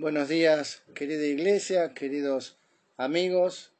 Buenos 0.00 0.30
días, 0.30 0.82
querida 0.94 1.26
iglesia, 1.26 1.92
queridos 1.92 2.56
amigos. 2.96 3.74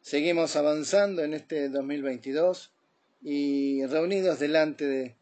Seguimos 0.00 0.56
avanzando 0.56 1.22
en 1.22 1.32
este 1.32 1.68
2022 1.68 2.72
y 3.22 3.86
reunidos 3.86 4.40
delante 4.40 4.84
de, 4.84 5.16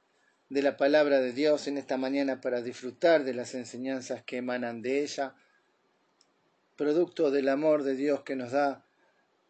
de, 0.48 0.62
la 0.62 0.78
palabra 0.78 1.20
de 1.20 1.34
Dios 1.34 1.68
en 1.68 1.76
esta 1.76 1.98
mañana 1.98 2.40
para 2.40 2.62
disfrutar 2.62 3.24
de 3.24 3.34
las 3.34 3.54
enseñanzas 3.54 4.24
que 4.24 4.38
emanan 4.38 4.80
de 4.80 5.02
ella, 5.02 5.34
producto 6.76 7.30
del 7.30 7.50
amor 7.50 7.82
de 7.82 7.94
Dios 7.94 8.22
que 8.22 8.36
nos 8.36 8.52
da 8.52 8.86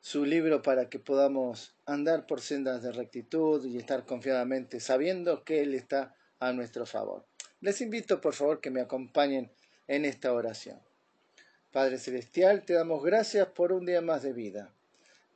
su 0.01 0.25
libro 0.25 0.62
para 0.62 0.89
que 0.89 0.98
podamos 0.98 1.77
andar 1.87 2.27
por 2.27 2.41
sendas 2.41 2.83
de 2.83 2.91
rectitud 2.91 3.64
y 3.67 3.79
estar 3.79 4.05
confiadamente 4.05 4.80
sabiendo 4.80 5.45
que 5.45 5.62
Él 5.62 5.77
está 5.77 6.17
a 6.41 6.53
nuestro 6.53 6.87
favor. 6.87 7.25
Les 7.61 7.80
invito 7.80 8.21
por 8.21 8.35
favor 8.35 8.61
que 8.61 8.73
me 8.73 8.80
acompañen 8.80 9.53
en 9.89 10.05
esta 10.05 10.32
oración. 10.32 10.80
Padre 11.72 11.99
Celestial, 11.99 12.64
te 12.64 12.75
damos 12.75 13.04
gracias 13.04 13.49
por 13.49 13.72
un 13.72 13.85
día 13.86 14.00
más 14.00 14.22
de 14.22 14.32
vida. 14.32 14.72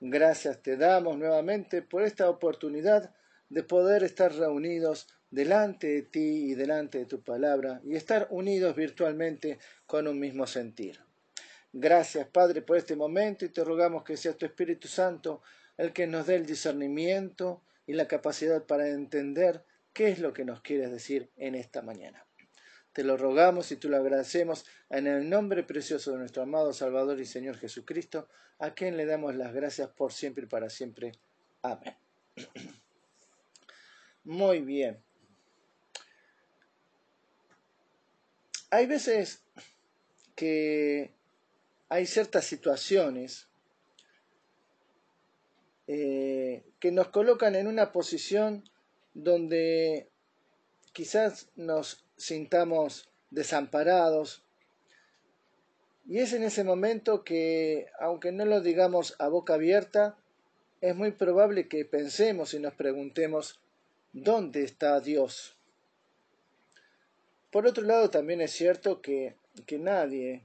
Gracias 0.01 0.63
te 0.63 0.79
damos 0.79 1.19
nuevamente 1.19 1.83
por 1.83 2.03
esta 2.03 2.31
oportunidad 2.31 3.15
de 3.51 3.63
poder 3.63 4.03
estar 4.03 4.35
reunidos 4.35 5.09
delante 5.31 5.89
de 5.89 6.03
ti 6.03 6.51
y 6.51 6.55
delante 6.55 6.99
de 6.99 7.05
tu 7.07 7.23
palabra 7.23 7.83
y 7.85 7.97
estar 7.97 8.27
unidos 8.31 8.75
virtualmente 8.75 9.59
con 9.87 10.09
un 10.09 10.19
mismo 10.19 10.47
sentir. 10.47 11.01
Gracias, 11.73 12.27
Padre, 12.29 12.63
por 12.63 12.79
este 12.79 12.97
momento 12.97 13.45
y 13.45 13.51
te 13.51 13.63
rogamos 13.63 14.03
que 14.03 14.17
sea 14.17 14.33
tu 14.33 14.47
Espíritu 14.47 14.89
Santo 14.89 15.43
el 15.77 15.93
que 15.93 16.07
nos 16.07 16.27
dé 16.27 16.37
el 16.37 16.47
discernimiento 16.47 17.63
y 17.87 17.93
la 17.93 18.09
capacidad 18.09 18.65
para 18.65 18.89
entender 18.89 19.65
qué 19.93 20.09
es 20.09 20.19
lo 20.19 20.33
que 20.33 20.45
nos 20.45 20.63
quieres 20.63 20.91
decir 20.91 21.31
en 21.37 21.55
esta 21.55 21.83
mañana. 21.83 22.25
Te 22.93 23.05
lo 23.05 23.17
rogamos 23.17 23.71
y 23.71 23.77
te 23.77 23.89
lo 23.89 23.97
agradecemos 23.97 24.67
en 24.89 25.07
el 25.07 25.29
nombre 25.29 25.63
precioso 25.63 26.13
de 26.13 26.19
nuestro 26.19 26.43
amado 26.43 26.73
Salvador 26.73 27.21
y 27.21 27.25
Señor 27.25 27.57
Jesucristo, 27.57 28.29
a 28.59 28.75
quien 28.75 28.97
le 28.97 29.07
damos 29.07 29.37
las 29.37 29.53
gracias 29.53 29.89
por 29.91 30.13
siempre 30.13 30.45
y 30.45 30.49
para 30.49 30.71
siempre. 30.71 31.13
Amén. 31.63 31.97
Muy 34.25 34.61
bien. 34.61 35.03
Hay 38.71 38.87
veces 38.87 39.45
que 40.35 41.13
hay 41.89 42.07
ciertas 42.07 42.45
situaciones 42.45 43.49
eh, 45.87 46.65
que 46.79 46.93
nos 46.93 47.09
colocan 47.09 47.57
en 47.57 47.67
una 47.67 47.91
posición 47.91 48.63
donde 49.13 50.09
quizás 50.93 51.51
nos 51.57 52.05
sintamos 52.21 53.09
desamparados. 53.31 54.45
Y 56.07 56.19
es 56.19 56.33
en 56.33 56.43
ese 56.43 56.65
momento 56.65 57.25
que, 57.25 57.87
aunque 57.99 58.33
no 58.33 58.45
lo 58.45 58.61
digamos 58.61 59.17
a 59.19 59.29
boca 59.29 59.55
abierta, 59.55 60.19
es 60.81 60.95
muy 60.95 61.13
probable 61.13 61.69
que 61.69 61.85
pensemos 61.85 62.55
y 62.55 62.61
nos 62.61 62.75
preguntemos, 62.75 63.61
¿dónde 64.13 64.63
está 64.63 65.01
Dios? 65.01 65.57
Por 67.51 67.67
otro 67.67 67.85
lado, 67.85 68.11
también 68.11 68.41
es 68.41 68.53
cierto 68.53 69.01
que, 69.01 69.35
que 69.67 69.79
nadie 69.79 70.43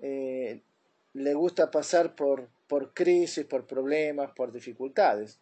eh, 0.00 0.60
le 1.14 1.34
gusta 1.34 1.70
pasar 1.70 2.14
por, 2.14 2.48
por 2.68 2.94
crisis, 2.94 3.44
por 3.44 3.66
problemas, 3.66 4.32
por 4.32 4.52
dificultades. 4.52 5.38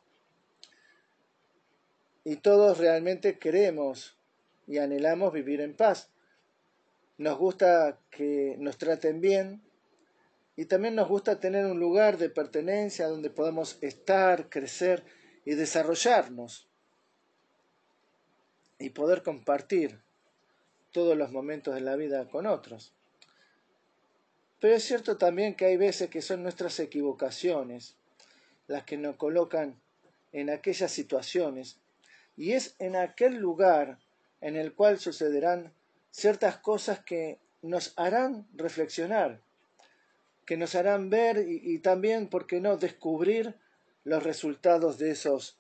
Y 2.25 2.37
todos 2.37 2.79
realmente 2.79 3.39
queremos 3.39 4.20
y 4.71 4.79
anhelamos 4.79 5.33
vivir 5.33 5.61
en 5.61 5.75
paz. 5.75 6.11
Nos 7.19 7.37
gusta 7.37 7.99
que 8.09 8.55
nos 8.61 8.79
traten 8.79 9.21
bien 9.21 9.61
y 10.55 10.67
también 10.67 10.95
nos 10.95 11.09
gusta 11.09 11.41
tener 11.41 11.67
un 11.67 11.81
lugar 11.81 12.19
de 12.19 12.31
pertenencia 12.31 13.09
donde 13.09 13.31
podamos 13.31 13.79
estar, 13.81 14.49
crecer 14.49 15.05
y 15.45 15.57
desarrollarnos 15.57 16.69
y 18.79 18.91
poder 18.91 19.25
compartir 19.25 20.01
todos 20.93 21.17
los 21.17 21.33
momentos 21.33 21.75
de 21.75 21.81
la 21.81 21.97
vida 21.97 22.29
con 22.29 22.47
otros. 22.47 22.95
Pero 24.61 24.77
es 24.77 24.85
cierto 24.85 25.19
también 25.19 25.57
que 25.57 25.65
hay 25.65 25.77
veces 25.77 26.11
que 26.11 26.23
son 26.23 26.45
nuestras 26.45 26.79
equivocaciones 26.79 27.97
las 28.69 28.85
que 28.85 28.97
nos 28.97 29.17
colocan 29.17 29.81
en 30.31 30.49
aquellas 30.49 30.93
situaciones 30.93 31.81
y 32.37 32.53
es 32.53 32.77
en 32.79 32.95
aquel 32.95 33.35
lugar 33.35 33.99
en 34.41 34.57
el 34.57 34.75
cual 34.75 34.99
sucederán 34.99 35.73
ciertas 36.11 36.57
cosas 36.59 37.01
que 37.01 37.39
nos 37.63 37.93
harán 37.97 38.47
reflexionar, 38.55 39.41
que 40.47 40.57
nos 40.57 40.75
harán 40.75 41.11
ver 41.11 41.45
y, 41.47 41.79
también, 41.79 42.29
¿por 42.29 42.47
qué 42.47 42.61
no?, 42.61 42.77
descubrir 42.77 43.55
los 44.05 44.23
resultados 44.23 44.99
de 44.99 45.11
esos 45.11 45.59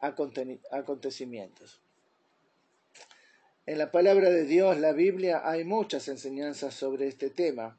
acontecimientos. 0.00 1.80
En 3.66 3.78
la 3.78 3.90
palabra 3.90 4.30
de 4.30 4.44
Dios, 4.44 4.78
la 4.78 4.92
Biblia, 4.92 5.42
hay 5.44 5.64
muchas 5.64 6.08
enseñanzas 6.08 6.74
sobre 6.74 7.06
este 7.08 7.30
tema. 7.30 7.78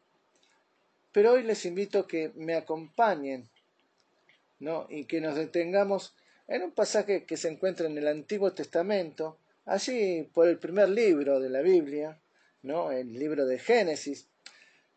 Pero 1.12 1.34
hoy 1.34 1.44
les 1.44 1.66
invito 1.66 2.00
a 2.00 2.08
que 2.08 2.32
me 2.36 2.56
acompañen 2.56 3.50
¿no? 4.60 4.88
y 4.90 5.06
que 5.06 5.20
nos 5.20 5.36
detengamos 5.36 6.16
en 6.48 6.64
un 6.64 6.72
pasaje 6.72 7.26
que 7.26 7.38
se 7.38 7.50
encuentra 7.50 7.88
en 7.88 7.98
el 7.98 8.08
Antiguo 8.08 8.54
Testamento, 8.54 9.38
allí 9.66 10.24
por 10.34 10.48
el 10.48 10.58
primer 10.58 10.90
libro 10.90 11.40
de 11.40 11.50
la 11.50 11.62
Biblia, 11.62 12.22
¿no? 12.64 12.92
el 12.92 13.14
libro 13.14 13.46
de 13.46 13.60
Génesis, 13.60 14.28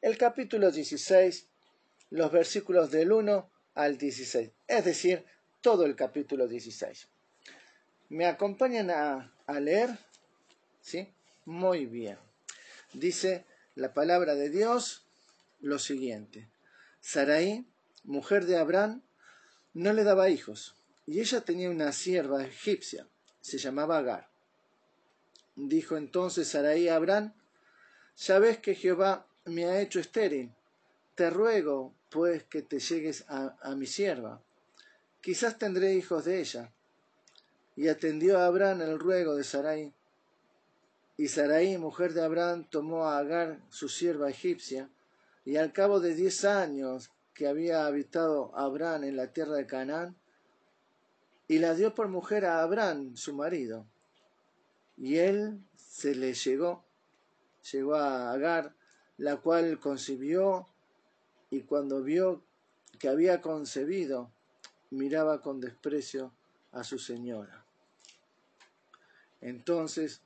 el 0.00 0.18
capítulo 0.18 0.70
16, 0.70 1.48
los 2.10 2.30
versículos 2.30 2.90
del 2.90 3.12
1 3.12 3.50
al 3.74 3.98
16, 3.98 4.50
es 4.66 4.84
decir, 4.84 5.24
todo 5.60 5.84
el 5.86 5.96
capítulo 5.96 6.46
16. 6.46 7.08
¿Me 8.10 8.26
acompañan 8.26 8.90
a, 8.90 9.34
a 9.46 9.60
leer? 9.60 9.98
¿Sí? 10.80 11.12
Muy 11.46 11.86
bien. 11.86 12.18
Dice 12.92 13.46
la 13.74 13.94
palabra 13.94 14.34
de 14.34 14.50
Dios 14.50 15.06
lo 15.60 15.78
siguiente. 15.78 16.50
Sarai, 17.00 17.66
mujer 18.02 18.44
de 18.44 18.58
Abraham, 18.58 19.02
no 19.72 19.92
le 19.92 20.04
daba 20.04 20.28
hijos, 20.28 20.76
y 21.06 21.20
ella 21.20 21.40
tenía 21.40 21.70
una 21.70 21.92
sierva 21.92 22.44
egipcia, 22.44 23.08
se 23.40 23.58
llamaba 23.58 23.98
Agar. 23.98 24.33
Dijo 25.56 25.96
entonces 25.96 26.48
Sarai 26.48 26.88
a 26.88 26.96
Abraham, 26.96 27.32
ya 28.16 28.38
ves 28.38 28.58
que 28.58 28.74
Jehová 28.74 29.26
me 29.44 29.66
ha 29.66 29.80
hecho 29.80 30.00
estéril, 30.00 30.52
te 31.14 31.30
ruego 31.30 31.94
pues 32.10 32.44
que 32.44 32.62
te 32.62 32.78
llegues 32.78 33.24
a, 33.28 33.74
mi 33.76 33.86
sierva, 33.86 34.40
quizás 35.20 35.58
tendré 35.58 35.94
hijos 35.94 36.24
de 36.24 36.40
ella. 36.40 36.72
Y 37.76 37.88
atendió 37.88 38.38
a 38.38 38.46
Abraham 38.46 38.82
el 38.82 39.00
ruego 39.00 39.34
de 39.34 39.42
Sarai. 39.42 39.92
Y 41.16 41.26
Sarai, 41.26 41.76
mujer 41.76 42.12
de 42.12 42.22
Abraham, 42.22 42.68
tomó 42.70 43.06
a 43.06 43.18
Agar, 43.18 43.58
su 43.68 43.88
sierva 43.88 44.30
egipcia, 44.30 44.88
y 45.44 45.56
al 45.56 45.72
cabo 45.72 45.98
de 45.98 46.14
diez 46.14 46.44
años 46.44 47.10
que 47.34 47.48
había 47.48 47.86
habitado 47.86 48.56
Abraham 48.56 49.04
en 49.04 49.16
la 49.16 49.32
tierra 49.32 49.54
de 49.54 49.66
Canaán, 49.66 50.16
y 51.48 51.58
la 51.58 51.74
dio 51.74 51.94
por 51.94 52.08
mujer 52.08 52.46
a 52.46 52.62
Abraham, 52.62 53.16
su 53.16 53.34
marido. 53.34 53.86
Y 54.96 55.16
él 55.16 55.60
se 55.76 56.14
le 56.14 56.34
llegó, 56.34 56.84
llegó 57.72 57.94
a 57.94 58.32
Agar, 58.32 58.74
la 59.16 59.36
cual 59.36 59.78
concibió, 59.80 60.68
y 61.50 61.62
cuando 61.62 62.02
vio 62.02 62.44
que 62.98 63.08
había 63.08 63.40
concebido, 63.40 64.32
miraba 64.90 65.40
con 65.40 65.60
desprecio 65.60 66.32
a 66.72 66.84
su 66.84 66.98
señora. 66.98 67.64
Entonces 69.40 70.22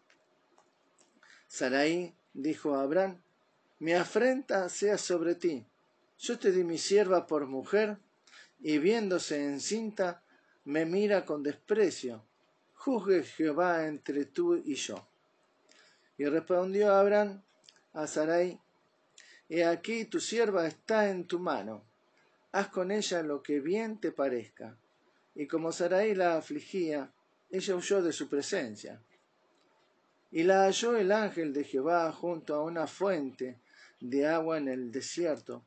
Sarai 1.49 2.15
dijo 2.35 2.77
a 2.77 2.83
Abraham, 2.83 3.21
mi 3.81 3.93
afrenta 3.93 4.69
sea 4.69 4.99
sobre 4.99 5.35
ti. 5.35 5.67
Yo 6.19 6.39
te 6.39 6.53
di 6.53 6.65
mi 6.65 6.79
sierva 6.79 7.27
por 7.27 7.47
mujer, 7.47 7.99
y 8.61 8.79
viéndose 8.79 9.45
encinta, 9.45 10.23
me 10.65 10.85
mira 10.85 11.25
con 11.25 11.43
desprecio. 11.43 12.25
Juzgue 12.89 13.23
Jehová 13.23 13.87
entre 13.87 14.25
tú 14.25 14.57
y 14.57 14.75
yo. 14.75 15.07
Y 16.17 16.25
respondió 16.25 16.95
Abraham 16.95 17.43
a 17.93 18.07
Sarai, 18.07 18.59
He 19.47 19.63
aquí 19.63 20.07
tu 20.07 20.21
sierva 20.21 20.67
está 20.67 21.11
en 21.11 21.27
tu 21.27 21.39
mano, 21.39 21.85
haz 22.51 22.69
con 22.69 22.91
ella 22.91 23.23
lo 23.23 23.43
que 23.43 23.61
bien 23.61 24.01
te 24.01 24.11
parezca. 24.11 24.79
Y 25.35 25.47
como 25.47 25.71
Sarai 25.71 26.15
la 26.15 26.39
afligía, 26.39 27.13
ella 27.51 27.77
huyó 27.77 28.01
de 28.01 28.15
su 28.15 28.27
presencia. 28.27 29.03
Y 30.31 30.45
la 30.45 30.65
halló 30.65 30.97
el 30.97 31.13
ángel 31.13 31.53
de 31.53 31.65
Jehová 31.65 32.11
junto 32.11 32.55
a 32.55 32.63
una 32.63 32.87
fuente 32.87 33.61
de 34.01 34.27
agua 34.27 34.57
en 34.57 34.69
el 34.69 34.91
desierto, 34.91 35.63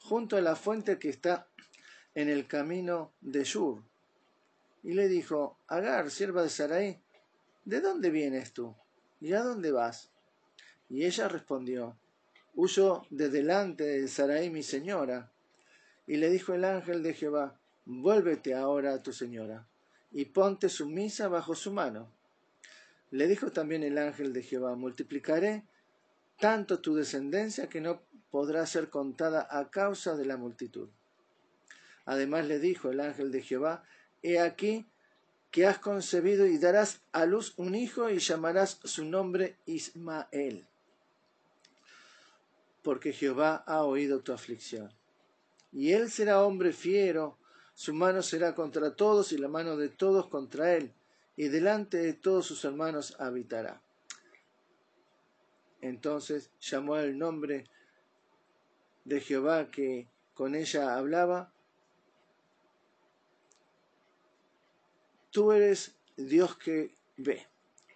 junto 0.00 0.36
a 0.36 0.42
la 0.42 0.54
fuente 0.54 0.98
que 0.98 1.08
está 1.08 1.48
en 2.14 2.28
el 2.28 2.46
camino 2.46 3.14
de 3.22 3.44
Shur. 3.44 3.82
Y 4.88 4.94
le 4.94 5.06
dijo, 5.06 5.58
Agar, 5.66 6.10
sierva 6.10 6.42
de 6.42 6.48
Sarai, 6.48 6.98
¿de 7.66 7.82
dónde 7.82 8.08
vienes 8.08 8.54
tú? 8.54 8.74
¿Y 9.20 9.34
a 9.34 9.42
dónde 9.42 9.70
vas? 9.70 10.10
Y 10.88 11.04
ella 11.04 11.28
respondió, 11.28 11.98
huyó 12.54 13.02
de 13.10 13.28
delante 13.28 13.84
de 13.84 14.08
Sarai 14.08 14.48
mi 14.48 14.62
señora. 14.62 15.30
Y 16.06 16.16
le 16.16 16.30
dijo 16.30 16.54
el 16.54 16.64
ángel 16.64 17.02
de 17.02 17.12
Jehová, 17.12 17.60
vuélvete 17.84 18.54
ahora 18.54 18.94
a 18.94 19.02
tu 19.02 19.12
señora, 19.12 19.68
y 20.10 20.24
ponte 20.24 20.70
sumisa 20.70 21.28
bajo 21.28 21.54
su 21.54 21.70
mano. 21.70 22.10
Le 23.10 23.28
dijo 23.28 23.52
también 23.52 23.82
el 23.82 23.98
ángel 23.98 24.32
de 24.32 24.42
Jehová, 24.42 24.74
multiplicaré 24.74 25.66
tanto 26.40 26.80
tu 26.80 26.94
descendencia 26.94 27.68
que 27.68 27.82
no 27.82 28.00
podrá 28.30 28.64
ser 28.64 28.88
contada 28.88 29.46
a 29.50 29.68
causa 29.68 30.16
de 30.16 30.24
la 30.24 30.38
multitud. 30.38 30.88
Además 32.06 32.46
le 32.46 32.58
dijo 32.58 32.90
el 32.90 33.00
ángel 33.00 33.30
de 33.30 33.42
Jehová, 33.42 33.84
He 34.22 34.38
aquí 34.38 34.86
que 35.50 35.66
has 35.66 35.78
concebido 35.78 36.46
y 36.46 36.58
darás 36.58 37.00
a 37.12 37.24
luz 37.24 37.54
un 37.56 37.74
hijo 37.74 38.10
y 38.10 38.18
llamarás 38.18 38.80
su 38.84 39.04
nombre 39.04 39.56
Ismael, 39.66 40.66
porque 42.82 43.12
Jehová 43.12 43.64
ha 43.66 43.82
oído 43.84 44.20
tu 44.20 44.32
aflicción. 44.32 44.92
Y 45.72 45.92
él 45.92 46.10
será 46.10 46.42
hombre 46.42 46.72
fiero, 46.72 47.38
su 47.74 47.94
mano 47.94 48.22
será 48.22 48.54
contra 48.54 48.94
todos 48.94 49.32
y 49.32 49.38
la 49.38 49.48
mano 49.48 49.76
de 49.76 49.88
todos 49.88 50.28
contra 50.28 50.74
él, 50.74 50.92
y 51.36 51.48
delante 51.48 51.98
de 51.98 52.14
todos 52.14 52.46
sus 52.46 52.64
hermanos 52.64 53.16
habitará. 53.20 53.80
Entonces 55.80 56.50
llamó 56.60 56.96
el 56.96 57.16
nombre 57.16 57.64
de 59.04 59.20
Jehová 59.20 59.70
que 59.70 60.08
con 60.34 60.54
ella 60.54 60.96
hablaba, 60.96 61.52
tú 65.30 65.52
eres 65.52 65.96
Dios 66.16 66.56
que 66.56 66.94
ve, 67.16 67.46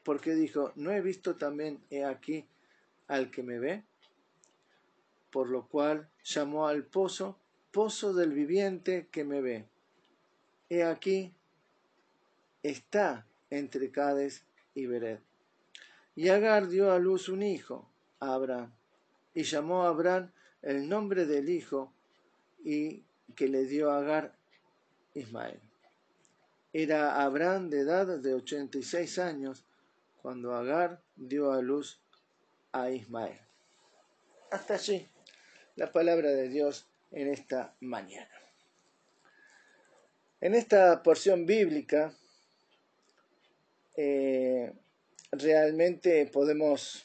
porque 0.04 0.34
dijo, 0.34 0.72
no 0.76 0.90
he 0.92 1.00
visto 1.00 1.36
también 1.36 1.82
he 1.90 2.04
aquí 2.04 2.46
al 3.08 3.30
que 3.30 3.42
me 3.42 3.58
ve, 3.58 3.84
por 5.30 5.48
lo 5.48 5.66
cual 5.66 6.08
llamó 6.24 6.68
al 6.68 6.84
pozo, 6.84 7.38
pozo 7.70 8.12
del 8.12 8.32
viviente 8.32 9.08
que 9.10 9.24
me 9.24 9.40
ve. 9.40 9.66
He 10.68 10.84
aquí 10.84 11.32
está 12.62 13.26
entre 13.50 13.90
Cades 13.90 14.44
y 14.74 14.86
Beret. 14.86 15.20
Y 16.14 16.28
Agar 16.28 16.68
dio 16.68 16.92
a 16.92 16.98
luz 16.98 17.28
un 17.28 17.42
hijo, 17.42 17.88
Abraham, 18.20 18.72
y 19.34 19.44
llamó 19.44 19.84
a 19.84 19.88
Abraham 19.88 20.30
el 20.60 20.88
nombre 20.88 21.26
del 21.26 21.48
hijo 21.48 21.92
y 22.62 23.04
que 23.34 23.48
le 23.48 23.64
dio 23.64 23.90
a 23.90 23.98
Agar 23.98 24.36
Ismael. 25.14 25.60
Era 26.72 27.22
Abraham 27.22 27.68
de 27.68 27.80
edad 27.80 28.18
de 28.18 28.34
ochenta 28.34 28.78
y 28.78 28.82
seis 28.82 29.18
años 29.18 29.66
cuando 30.22 30.54
Agar 30.54 31.02
dio 31.16 31.52
a 31.52 31.60
luz 31.60 32.00
a 32.72 32.90
Ismael. 32.90 33.38
Hasta 34.50 34.74
allí 34.74 35.06
la 35.76 35.92
palabra 35.92 36.30
de 36.30 36.48
Dios 36.48 36.86
en 37.10 37.28
esta 37.28 37.74
mañana. 37.80 38.30
En 40.40 40.54
esta 40.54 41.02
porción 41.02 41.44
bíblica 41.46 42.14
eh, 43.96 44.72
realmente 45.30 46.26
podemos 46.26 47.04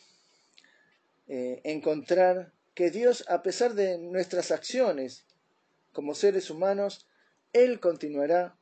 eh, 1.27 1.61
encontrar 1.65 2.53
que 2.73 2.89
Dios, 2.89 3.25
a 3.27 3.43
pesar 3.43 3.73
de 3.73 3.97
nuestras 3.97 4.51
acciones 4.51 5.25
como 5.91 6.15
seres 6.15 6.49
humanos, 6.49 7.07
Él 7.53 7.79
continuará 7.79 8.56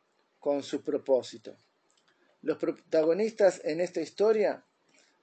con 0.45 0.61
su 0.61 0.83
propósito. 0.83 1.57
Los 2.43 2.59
protagonistas 2.59 3.61
en 3.63 3.81
esta 3.81 3.99
historia 3.99 4.63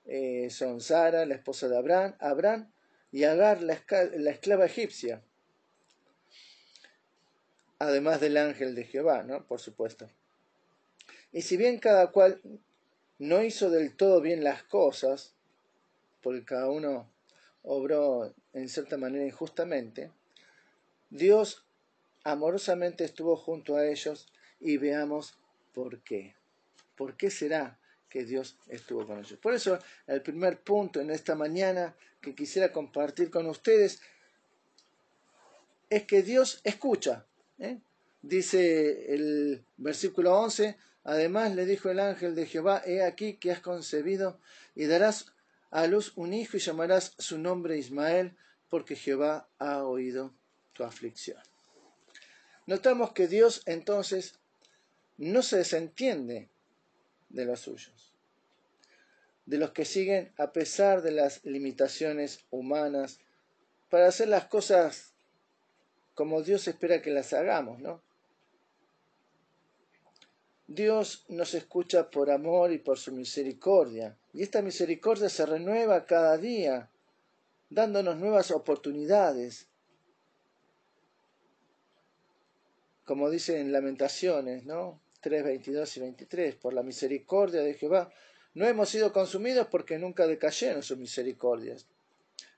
eh, 0.05 0.49
son 0.51 0.81
Sara, 0.81 1.25
la 1.27 1.37
esposa 1.37 1.69
de 1.69 1.79
Abraham, 1.79 2.17
Abraham 2.19 2.73
y 3.13 3.23
Agar, 3.23 3.63
la, 3.63 3.75
esclava 3.75 4.67
egipcia, 4.67 5.23
además 7.79 8.21
del 8.21 8.37
ángel 8.37 8.75
de 8.75 8.83
Jehová, 8.83 9.23
¿no? 9.23 9.47
Por 9.47 9.61
supuesto. 9.61 10.11
Y 11.31 11.43
si 11.43 11.57
bien 11.57 11.79
cada 11.79 12.11
cual 12.11 12.41
no 13.21 13.45
hizo 13.45 13.71
del 13.71 13.95
todo 13.95 14.21
bien 14.23 14.43
las 14.43 14.65
cosas, 14.65 15.37
porque 16.21 16.45
cada 16.45 16.69
uno 16.69 17.09
obró 17.63 18.35
en 18.55 18.69
cierta 18.69 18.97
manera 18.97 19.25
injustamente, 19.25 20.11
Dios 21.11 21.65
amorosamente 22.25 23.05
estuvo 23.05 23.37
junto 23.37 23.77
a 23.77 23.87
ellos 23.87 24.27
y 24.63 24.77
veamos 24.77 25.35
por 25.73 26.01
qué. 26.03 26.35
¿Por 26.97 27.17
qué 27.17 27.31
será 27.31 27.79
que 28.09 28.25
Dios 28.25 28.57
estuvo 28.69 29.07
con 29.07 29.19
ellos? 29.19 29.39
Por 29.39 29.55
eso, 29.55 29.79
el 30.07 30.23
primer 30.23 30.61
punto 30.61 31.01
en 31.01 31.11
esta 31.11 31.35
mañana 31.35 31.95
que 32.21 32.35
quisiera 32.35 32.73
compartir 32.73 33.31
con 33.31 33.47
ustedes 33.47 34.01
es 35.91 36.05
que 36.05 36.23
Dios 36.23 36.61
escucha. 36.65 37.27
¿eh? 37.59 37.81
Dice 38.23 39.13
el 39.13 39.65
versículo 39.77 40.39
11, 40.39 40.77
además 41.05 41.55
le 41.55 41.67
dijo 41.67 41.91
el 41.91 41.99
ángel 41.99 42.35
de 42.35 42.47
Jehová, 42.47 42.83
he 42.87 43.03
aquí 43.03 43.35
que 43.35 43.51
has 43.51 43.61
concebido 43.61 44.39
y 44.75 44.87
darás 44.87 45.33
a 45.71 45.87
luz 45.87 46.13
un 46.17 46.35
hijo 46.35 46.57
y 46.57 46.61
llamarás 46.61 47.15
su 47.19 47.39
nombre 47.39 47.79
Ismael, 47.79 48.37
porque 48.69 48.95
Jehová 48.95 49.49
ha 49.59 49.85
oído 49.85 50.33
tu 50.73 50.85
aflicción. 50.85 51.43
Notamos 52.67 53.13
que 53.13 53.27
Dios 53.27 53.63
entonces 53.67 54.39
no 55.31 55.43
se 55.43 55.59
desentiende 55.59 56.49
de 57.29 57.45
los 57.45 57.61
suyos, 57.61 58.13
de 59.47 59.57
los 59.57 59.71
que 59.71 59.85
siguen 59.85 60.33
a 60.37 60.53
pesar 60.53 61.01
de 61.01 61.13
las 61.13 61.45
limitaciones 61.45 62.45
humanas 62.51 63.21
para 63.89 64.09
hacer 64.09 64.27
las 64.27 64.47
cosas 64.47 65.15
como 66.15 66.43
Dios 66.43 66.67
espera 66.67 67.01
que 67.01 67.13
las 67.13 67.33
hagamos, 67.33 67.79
¿no? 67.79 68.03
Dios 70.67 71.25
nos 71.29 71.55
escucha 71.55 72.11
por 72.11 72.29
amor 72.29 72.73
y 72.73 72.79
por 72.79 72.99
su 72.99 73.13
misericordia, 73.13 74.17
y 74.33 74.43
esta 74.43 74.61
misericordia 74.61 75.29
se 75.29 75.47
renueva 75.47 76.05
cada 76.05 76.37
día, 76.37 76.91
dándonos 77.71 78.17
nuevas 78.17 78.51
oportunidades 78.51 79.69
como 83.05 83.29
dice 83.29 83.61
en 83.61 83.73
Lamentaciones, 83.73 84.65
¿no? 84.65 85.02
3, 85.23 85.45
22 85.45 85.97
y 85.97 86.01
23, 86.01 86.55
por 86.57 86.75
la 86.75 86.83
misericordia 86.83 87.63
de 87.63 87.75
Jehová, 87.75 88.13
no 88.55 88.67
hemos 88.67 88.91
sido 88.91 89.13
consumidos 89.13 89.69
porque 89.69 89.99
nunca 89.99 90.27
decayeron 90.27 90.83
sus 90.83 90.99
misericordias. 90.99 91.87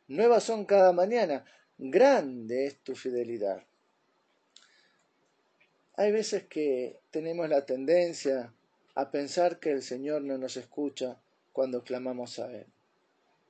Nuevas 0.09 0.45
son 0.45 0.65
cada 0.65 0.93
mañana, 0.93 1.45
grande 1.79 2.67
es 2.67 2.79
tu 2.79 2.97
fidelidad. 2.97 3.63
Hay 5.97 6.11
veces 6.11 6.44
que 6.44 6.99
tenemos 7.11 7.49
la 7.49 7.65
tendencia 7.65 8.53
a 8.94 9.11
pensar 9.11 9.61
que 9.61 9.71
el 9.71 9.83
Señor 9.83 10.23
no 10.23 10.39
nos 10.39 10.56
escucha 10.56 11.21
cuando 11.53 11.85
clamamos 11.85 12.39
a 12.39 12.51
Él. 12.51 12.67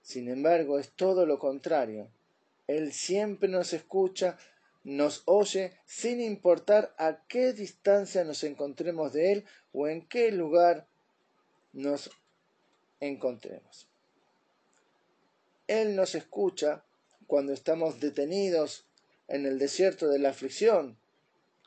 Sin 0.03 0.29
embargo, 0.29 0.79
es 0.79 0.91
todo 0.91 1.25
lo 1.25 1.39
contrario. 1.39 2.09
Él 2.67 2.93
siempre 2.93 3.49
nos 3.49 3.73
escucha 3.73 4.37
nos 4.85 5.23
oye 5.25 5.73
sin 5.87 6.21
importar 6.21 6.95
a 6.99 7.25
qué 7.27 7.53
distancia 7.53 8.23
nos 8.25 8.45
encontremos 8.45 9.13
de 9.13 9.33
Él 9.33 9.45
o 9.73 9.89
en 9.89 10.07
qué 10.07 10.31
lugar 10.31 10.87
nos 11.73 12.11
encontremos. 13.01 13.89
Él 15.67 15.97
nos 15.97 16.15
escucha 16.15 16.85
cuando 17.27 17.53
estamos 17.53 18.01
detenidos 18.01 18.87
en 19.29 19.47
el 19.47 19.59
desierto 19.59 20.09
de 20.09 20.19
la 20.19 20.31
aflicción, 20.31 20.99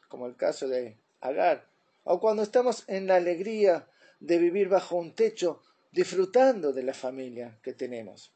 como 0.07 0.27
el 0.27 0.36
caso 0.36 0.67
de 0.67 0.97
Agar, 1.19 1.67
o 2.03 2.19
cuando 2.19 2.43
estamos 2.43 2.83
en 2.88 3.07
la 3.07 3.15
alegría 3.15 3.88
de 4.19 4.38
vivir 4.38 4.69
bajo 4.69 4.95
un 4.95 5.15
techo, 5.15 5.62
disfrutando 5.91 6.71
de 6.74 6.83
la 6.83 6.93
familia 6.93 7.57
que 7.63 7.74
tenemos. 7.74 8.31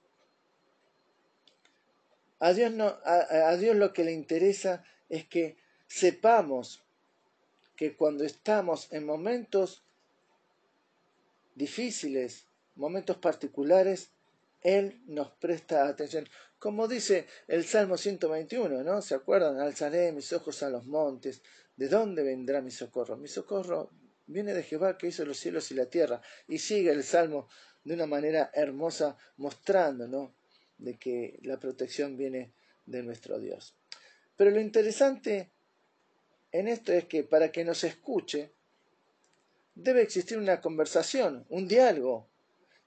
A 2.41 2.53
Dios, 2.53 2.71
no, 2.71 2.97
a, 3.05 3.55
Dios 3.55 3.75
lo 3.75 3.93
que 3.93 4.03
le 4.03 4.13
interesa 4.13 4.83
es 5.09 5.27
que 5.27 5.57
sepamos 5.85 6.83
que 7.75 7.95
cuando 7.95 8.23
estamos 8.23 8.91
en 8.91 9.05
momentos 9.05 9.83
difíciles, 11.53 12.47
momentos 12.73 13.17
particulares, 13.17 14.09
Él 14.61 15.03
nos 15.05 15.29
presta 15.33 15.87
atención. 15.87 16.27
Como 16.57 16.87
dice 16.87 17.27
el 17.47 17.63
Salmo 17.63 17.95
121, 17.95 18.83
¿no? 18.83 19.03
¿Se 19.03 19.13
acuerdan? 19.13 19.59
Alzaré 19.59 20.11
mis 20.11 20.33
ojos 20.33 20.63
a 20.63 20.71
los 20.71 20.87
montes. 20.87 21.43
¿De 21.77 21.89
dónde 21.89 22.23
vendrá 22.23 22.59
mi 22.59 22.71
socorro? 22.71 23.17
Mi 23.17 23.27
socorro 23.27 23.91
viene 24.25 24.55
de 24.55 24.63
Jehová 24.63 24.97
que 24.97 25.05
hizo 25.07 25.23
los 25.25 25.37
cielos 25.37 25.69
y 25.69 25.75
la 25.75 25.85
tierra. 25.85 26.23
Y 26.47 26.57
sigue 26.57 26.89
el 26.89 27.03
Salmo 27.03 27.47
de 27.83 27.93
una 27.93 28.07
manera 28.07 28.49
hermosa 28.55 29.15
mostrando, 29.37 30.07
¿no? 30.07 30.40
De 30.81 30.97
que 30.97 31.39
la 31.43 31.59
protección 31.59 32.17
viene 32.17 32.51
de 32.85 33.03
nuestro 33.03 33.39
Dios. 33.39 33.75
Pero 34.35 34.51
lo 34.51 34.59
interesante 34.59 35.51
en 36.51 36.67
esto 36.67 36.91
es 36.91 37.05
que 37.05 37.23
para 37.23 37.51
que 37.51 37.63
nos 37.63 37.83
escuche, 37.83 38.51
debe 39.75 40.01
existir 40.01 40.37
una 40.37 40.59
conversación, 40.59 41.45
un 41.49 41.67
diálogo, 41.67 42.27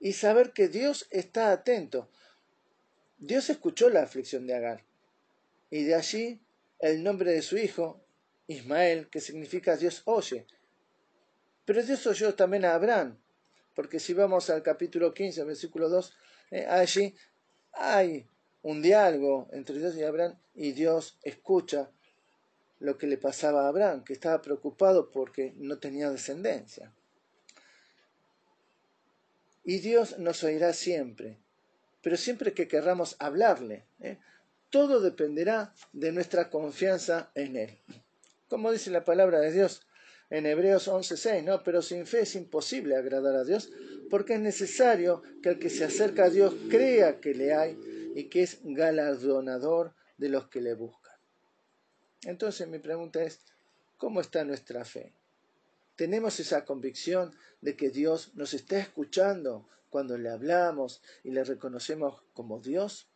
y 0.00 0.12
saber 0.12 0.52
que 0.52 0.68
Dios 0.68 1.06
está 1.10 1.50
atento. 1.50 2.10
Dios 3.16 3.48
escuchó 3.48 3.88
la 3.88 4.02
aflicción 4.02 4.46
de 4.46 4.54
Agar, 4.54 4.84
y 5.70 5.84
de 5.84 5.94
allí 5.94 6.40
el 6.80 7.02
nombre 7.02 7.32
de 7.32 7.40
su 7.40 7.56
hijo, 7.56 8.04
Ismael, 8.46 9.08
que 9.08 9.20
significa 9.20 9.76
Dios 9.76 10.02
oye. 10.04 10.46
Pero 11.64 11.82
Dios 11.82 12.06
oyó 12.06 12.34
también 12.34 12.66
a 12.66 12.74
Abraham, 12.74 13.18
porque 13.74 13.98
si 13.98 14.12
vamos 14.12 14.50
al 14.50 14.62
capítulo 14.62 15.14
15, 15.14 15.44
versículo 15.44 15.88
2, 15.88 16.16
eh, 16.50 16.66
allí 16.66 17.14
hay 17.76 18.26
un 18.62 18.82
diálogo 18.82 19.48
entre 19.52 19.78
Dios 19.78 19.96
y 19.96 20.02
Abraham, 20.02 20.36
y 20.54 20.72
Dios 20.72 21.18
escucha 21.22 21.90
lo 22.80 22.98
que 22.98 23.06
le 23.06 23.16
pasaba 23.16 23.64
a 23.64 23.68
Abraham, 23.68 24.04
que 24.04 24.12
estaba 24.12 24.42
preocupado 24.42 25.10
porque 25.10 25.54
no 25.56 25.78
tenía 25.78 26.10
descendencia. 26.10 26.92
Y 29.64 29.78
Dios 29.78 30.18
nos 30.18 30.42
oirá 30.44 30.72
siempre, 30.72 31.38
pero 32.02 32.16
siempre 32.16 32.52
que 32.52 32.68
querramos 32.68 33.16
hablarle. 33.18 33.84
¿eh? 34.00 34.18
Todo 34.70 35.00
dependerá 35.00 35.74
de 35.92 36.12
nuestra 36.12 36.50
confianza 36.50 37.30
en 37.34 37.56
Él. 37.56 37.78
Como 38.48 38.70
dice 38.70 38.90
la 38.90 39.04
palabra 39.04 39.40
de 39.40 39.52
Dios 39.52 39.86
en 40.34 40.46
Hebreos 40.46 40.88
11:6, 40.88 41.44
¿no? 41.44 41.62
Pero 41.62 41.80
sin 41.80 42.06
fe 42.06 42.22
es 42.22 42.34
imposible 42.34 42.96
agradar 42.96 43.36
a 43.36 43.44
Dios, 43.44 43.70
porque 44.10 44.34
es 44.34 44.40
necesario 44.40 45.22
que 45.40 45.50
el 45.50 45.58
que 45.60 45.70
se 45.70 45.84
acerca 45.84 46.24
a 46.24 46.30
Dios 46.30 46.52
crea 46.68 47.20
que 47.20 47.34
le 47.34 47.54
hay 47.54 47.78
y 48.16 48.24
que 48.24 48.42
es 48.42 48.58
galardonador 48.64 49.94
de 50.18 50.28
los 50.30 50.48
que 50.48 50.60
le 50.60 50.74
buscan. 50.74 51.14
Entonces 52.24 52.66
mi 52.66 52.80
pregunta 52.80 53.22
es, 53.22 53.42
¿cómo 53.96 54.20
está 54.20 54.44
nuestra 54.44 54.84
fe? 54.84 55.12
¿Tenemos 55.94 56.40
esa 56.40 56.64
convicción 56.64 57.32
de 57.60 57.76
que 57.76 57.90
Dios 57.90 58.34
nos 58.34 58.54
está 58.54 58.80
escuchando 58.80 59.68
cuando 59.88 60.18
le 60.18 60.30
hablamos 60.30 61.00
y 61.22 61.30
le 61.30 61.44
reconocemos 61.44 62.22
como 62.32 62.58
Dios? 62.58 63.06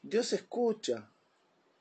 Dios 0.00 0.32
escucha, 0.32 1.10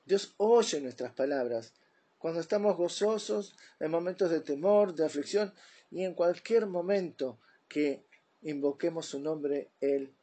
Dios 0.07 0.33
oye 0.37 0.81
nuestras 0.81 1.13
palabras 1.13 1.73
cuando 2.23 2.39
estamos 2.39 2.77
gozosos, 2.77 3.53
en 3.81 3.91
momentos 3.91 4.31
de 4.31 4.39
temor, 4.39 4.95
de 4.95 5.05
aflicción 5.05 5.53
y 5.91 6.05
en 6.05 6.13
cualquier 6.13 6.67
momento 6.67 7.37
que 7.67 8.05
invoquemos 8.43 9.07
su 9.07 9.19
nombre, 9.19 9.71
Él 9.81 10.13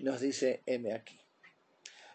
nos 0.00 0.20
dice, 0.20 0.62
heme 0.66 0.92
aquí. 0.92 1.18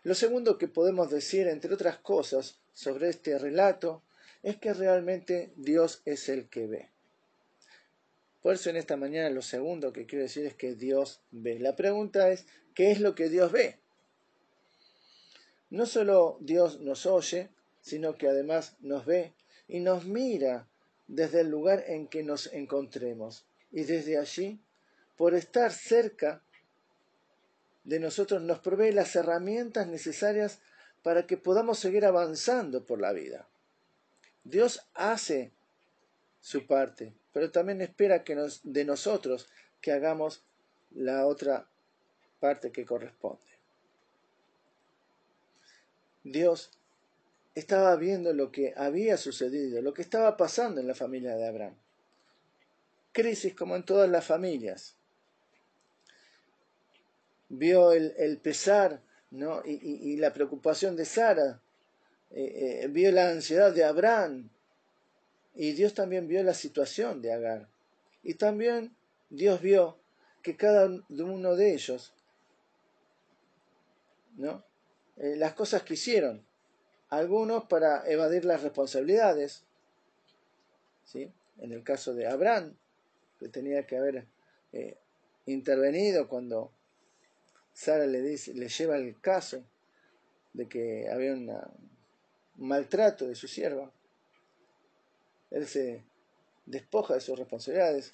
Lo 0.03 0.13
segundo 0.13 0.59
que 0.59 0.67
podemos 0.67 1.09
decir, 1.09 1.47
entre 1.47 1.73
otras 1.73 1.97
cosas, 1.97 2.59
sobre 2.71 3.09
este 3.09 3.39
relato, 3.39 4.03
es 4.43 4.57
que 4.57 4.75
realmente 4.75 5.53
Dios 5.55 6.03
es 6.05 6.29
el 6.29 6.47
que 6.47 6.67
ve. 6.67 6.91
Por 8.43 8.53
eso 8.53 8.69
en 8.69 8.75
esta 8.75 8.95
mañana 8.95 9.31
lo 9.31 9.41
segundo 9.41 9.91
que 9.91 10.05
quiero 10.05 10.21
decir 10.21 10.45
es 10.45 10.53
que 10.53 10.75
Dios 10.75 11.23
ve. 11.31 11.57
La 11.57 11.75
pregunta 11.75 12.29
es, 12.29 12.45
¿qué 12.75 12.91
es 12.91 12.99
lo 12.99 13.15
que 13.15 13.27
Dios 13.27 13.51
ve? 13.51 13.79
No 15.71 15.87
solo 15.87 16.37
Dios 16.41 16.79
nos 16.79 17.07
oye, 17.07 17.49
sino 17.89 18.17
que 18.17 18.27
además 18.27 18.75
nos 18.81 19.05
ve 19.05 19.34
y 19.67 19.79
nos 19.79 20.05
mira 20.05 20.67
desde 21.08 21.41
el 21.41 21.50
lugar 21.50 21.84
en 21.88 22.08
que 22.08 22.24
nos 22.24 22.53
encontremos. 22.53 23.46
Y 23.72 23.84
desde 23.84 24.17
allí, 24.17 24.60
por 25.17 25.34
estar 25.34 25.72
cerca, 25.72 26.41
de 27.84 28.00
nosotros 28.00 28.41
nos 28.41 28.60
provee 28.60 28.91
las 28.91 29.15
herramientas 29.15 29.88
necesarias 29.88 30.60
para 31.01 31.25
que 31.25 31.38
podamos 31.38 31.79
seguir 31.79 32.05
avanzando 32.05 32.86
por 32.86 33.01
la 33.01 33.12
vida. 33.12 33.48
Dios 34.43 34.88
hace 34.93 35.51
su 36.41 36.67
parte, 36.67 37.13
pero 37.34 37.51
también 37.51 37.81
espera 37.81 38.24
que 38.24 38.36
de 38.63 38.86
nosotros 38.86 39.50
que 39.81 39.91
hagamos 39.91 40.43
la 40.91 41.25
otra 41.25 41.67
parte 42.39 42.72
que 42.72 42.86
corresponde. 42.86 43.41
Dios 46.24 46.72
estaba 47.59 47.95
viendo 47.95 48.33
lo 48.33 48.51
que 48.51 48.73
había 48.75 49.17
sucedido, 49.17 49.81
lo 49.81 49.93
que 49.93 50.01
estaba 50.01 50.37
pasando 50.37 50.81
en 50.81 50.87
la 50.87 50.95
familia 50.95 51.35
de 51.35 51.47
Abraham. 51.47 51.75
Crisis 53.11 53.53
como 53.53 53.75
en 53.75 53.83
todas 53.83 54.09
las 54.09 54.25
familias 54.25 54.95
vio 57.49 57.91
el, 57.91 58.37
pesar 58.37 59.01
¿no? 59.31 59.61
y, 59.65 60.15
la 60.17 60.33
preocupación 60.33 60.95
de 60.95 61.05
Sara, 61.05 61.61
eh, 62.31 62.83
eh, 62.83 62.87
vio 62.87 63.11
la 63.11 63.29
ansiedad 63.29 63.73
de 63.73 63.83
Abraham 63.83 64.49
y 65.55 65.71
Dios 65.73 65.93
también 65.93 66.27
vio 66.27 66.43
la 66.43 66.53
situación 66.53 67.21
de 67.21 67.33
Agar. 67.33 67.67
Y 68.23 68.35
también 68.35 68.95
Dios 69.29 69.61
vio 69.61 69.97
que 70.41 70.55
cada 70.55 70.87
uno 71.09 71.55
de 71.55 71.73
ellos, 71.73 72.13
¿no? 74.37 74.63
Eh, 75.17 75.35
las 75.35 75.53
cosas 75.53 75.83
que 75.83 75.95
hicieron, 75.95 76.45
algunos 77.09 77.65
para 77.65 78.09
evadir 78.09 78.45
las 78.45 78.63
responsabilidades, 78.63 79.63
¿sí? 81.05 81.31
en 81.57 81.71
el 81.71 81.83
caso 81.83 82.13
de 82.13 82.27
Abraham, 82.27 82.75
que 83.39 83.49
tenía 83.49 83.85
que 83.85 83.97
haber 83.97 84.27
intervenido 85.45 86.27
cuando 86.27 86.71
Sara 87.73 88.05
le, 88.05 88.21
dice, 88.21 88.53
le 88.53 88.67
lleva 88.67 88.97
el 88.97 89.19
caso 89.19 89.63
de 90.53 90.67
que 90.67 91.09
había 91.09 91.33
un 91.33 91.49
maltrato 92.57 93.27
de 93.27 93.35
su 93.35 93.47
sierva. 93.47 93.91
Él 95.49 95.65
se 95.67 96.03
despoja 96.65 97.15
de 97.15 97.21
sus 97.21 97.37
responsabilidades. 97.37 98.13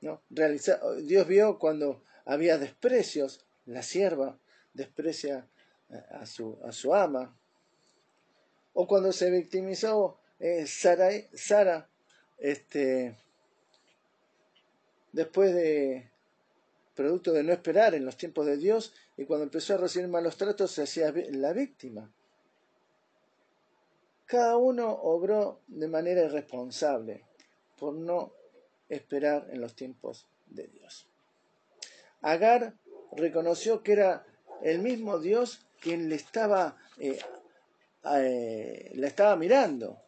¿no? 0.00 0.22
Dios 0.28 1.26
vio 1.26 1.58
cuando 1.58 2.02
había 2.24 2.58
desprecios, 2.58 3.44
la 3.66 3.82
sierva 3.82 4.38
desprecia 4.72 5.46
a 6.10 6.24
su, 6.26 6.58
a 6.64 6.72
su 6.72 6.94
ama. 6.94 7.36
O 8.72 8.86
cuando 8.86 9.12
se 9.12 9.30
victimizó 9.30 10.18
eh, 10.38 10.66
Sara, 10.66 11.88
este, 12.38 13.16
después 15.12 15.54
de 15.54 16.10
producto 16.94 17.32
de 17.32 17.42
no 17.42 17.52
esperar 17.52 17.94
en 17.94 18.04
los 18.04 18.16
tiempos 18.16 18.46
de 18.46 18.56
Dios, 18.56 18.92
y 19.16 19.24
cuando 19.24 19.44
empezó 19.44 19.74
a 19.74 19.78
recibir 19.78 20.08
malos 20.08 20.36
tratos 20.36 20.70
se 20.72 20.82
hacía 20.82 21.12
la 21.30 21.52
víctima. 21.52 22.12
Cada 24.26 24.56
uno 24.56 24.92
obró 24.92 25.60
de 25.66 25.88
manera 25.88 26.22
irresponsable 26.22 27.24
por 27.78 27.94
no 27.94 28.32
esperar 28.88 29.48
en 29.50 29.60
los 29.60 29.74
tiempos 29.74 30.26
de 30.46 30.68
Dios. 30.68 31.08
Agar 32.22 32.74
reconoció 33.12 33.82
que 33.82 33.92
era 33.92 34.26
el 34.62 34.80
mismo 34.80 35.18
Dios 35.18 35.66
quien 35.80 36.08
le 36.08 36.16
estaba, 36.16 36.76
eh, 36.98 37.18
eh, 38.04 38.92
la 38.94 39.06
estaba 39.06 39.36
mirando. 39.36 40.00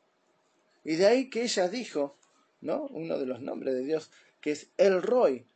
Y 0.85 0.97
de 0.97 1.07
ahí 1.07 1.31
que 1.31 1.43
ella 1.43 1.69
dijo, 1.69 2.17
¿no? 2.61 2.87
Uno 2.91 3.19
de 3.19 3.27
los 3.27 3.41
nombres 3.41 3.75
de 3.75 3.85
Dios, 3.85 4.11
que 4.41 4.53
es 4.53 4.69
El 4.77 5.03
Roy, 5.03 5.47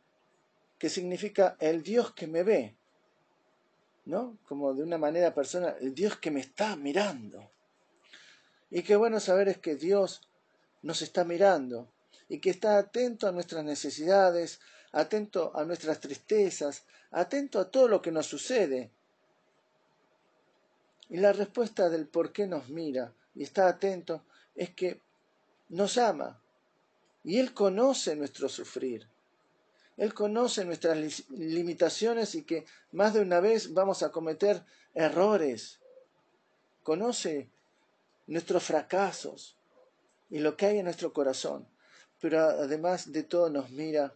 que 0.77 0.89
significa 0.89 1.57
el 1.59 1.83
Dios 1.83 2.13
que 2.13 2.27
me 2.27 2.43
ve, 2.43 2.75
¿no? 4.05 4.37
Como 4.47 4.73
de 4.73 4.83
una 4.83 4.97
manera 4.97 5.33
personal, 5.33 5.75
el 5.81 5.93
Dios 5.93 6.17
que 6.17 6.31
me 6.31 6.39
está 6.39 6.75
mirando. 6.75 7.49
Y 8.69 8.83
qué 8.83 8.95
bueno 8.95 9.19
saber 9.19 9.47
es 9.47 9.57
que 9.57 9.75
Dios 9.75 10.21
nos 10.81 11.01
está 11.01 11.23
mirando 11.23 11.91
y 12.29 12.39
que 12.39 12.49
está 12.49 12.77
atento 12.77 13.27
a 13.27 13.31
nuestras 13.31 13.63
necesidades, 13.63 14.59
atento 14.91 15.55
a 15.55 15.63
nuestras 15.65 15.99
tristezas, 15.99 16.85
atento 17.11 17.59
a 17.59 17.71
todo 17.71 17.87
lo 17.87 18.01
que 18.01 18.11
nos 18.11 18.27
sucede. 18.27 18.91
Y 21.09 21.17
la 21.17 21.33
respuesta 21.33 21.89
del 21.89 22.07
por 22.07 22.31
qué 22.31 22.47
nos 22.47 22.69
mira 22.69 23.13
y 23.33 23.43
está 23.43 23.67
atento 23.67 24.23
es 24.55 24.71
que 24.71 25.01
nos 25.69 25.97
ama 25.97 26.41
y 27.23 27.39
Él 27.39 27.53
conoce 27.53 28.15
nuestro 28.15 28.47
sufrir. 28.49 29.07
Él 29.97 30.13
conoce 30.13 30.63
nuestras 30.63 31.27
limitaciones 31.29 32.35
y 32.35 32.43
que 32.43 32.65
más 32.91 33.13
de 33.13 33.21
una 33.21 33.39
vez 33.39 33.73
vamos 33.73 34.03
a 34.03 34.11
cometer 34.11 34.63
errores. 34.93 35.79
Conoce 36.83 37.49
nuestros 38.27 38.63
fracasos 38.63 39.57
y 40.29 40.39
lo 40.39 40.55
que 40.55 40.67
hay 40.67 40.77
en 40.77 40.85
nuestro 40.85 41.11
corazón. 41.13 41.67
Pero 42.21 42.39
además 42.39 43.11
de 43.11 43.23
todo 43.23 43.49
nos 43.49 43.71
mira 43.71 44.13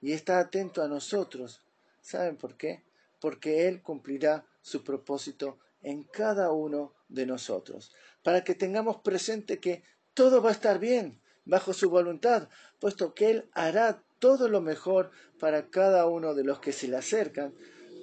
y 0.00 0.12
está 0.12 0.40
atento 0.40 0.82
a 0.82 0.88
nosotros. 0.88 1.62
¿Saben 2.00 2.36
por 2.36 2.56
qué? 2.56 2.82
Porque 3.20 3.68
Él 3.68 3.80
cumplirá 3.80 4.44
su 4.60 4.82
propósito 4.82 5.58
en 5.82 6.02
cada 6.04 6.52
uno 6.52 6.94
de 7.08 7.26
nosotros. 7.26 7.94
Para 8.22 8.44
que 8.44 8.54
tengamos 8.54 8.98
presente 8.98 9.60
que 9.60 9.82
todo 10.14 10.42
va 10.42 10.50
a 10.50 10.52
estar 10.52 10.78
bien 10.78 11.20
bajo 11.44 11.72
su 11.72 11.90
voluntad, 11.90 12.48
puesto 12.78 13.14
que 13.14 13.30
Él 13.30 13.50
hará 13.52 14.02
todo 14.18 14.48
lo 14.48 14.60
mejor 14.60 15.10
para 15.38 15.70
cada 15.70 16.06
uno 16.06 16.34
de 16.34 16.44
los 16.44 16.60
que 16.60 16.72
se 16.72 16.88
le 16.88 16.96
acercan, 16.96 17.54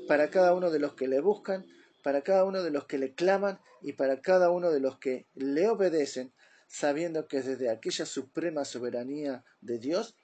para 0.07 0.29
cada 0.29 0.53
uno 0.53 0.71
de 0.71 0.79
los 0.79 0.93
que 0.93 1.07
le 1.07 1.21
buscan, 1.21 1.65
para 2.03 2.21
cada 2.21 2.43
uno 2.45 2.63
de 2.63 2.71
los 2.71 2.85
que 2.85 2.97
le 2.97 3.13
claman 3.13 3.59
y 3.81 3.93
para 3.93 4.21
cada 4.21 4.49
uno 4.49 4.71
de 4.71 4.79
los 4.79 4.97
que 4.97 5.27
le 5.35 5.69
obedecen, 5.69 6.33
sabiendo 6.67 7.27
que 7.27 7.41
desde 7.41 7.69
aquella 7.69 8.05
suprema 8.05 8.65
soberanía 8.65 9.43
de 9.61 9.79
Dios, 9.79 10.15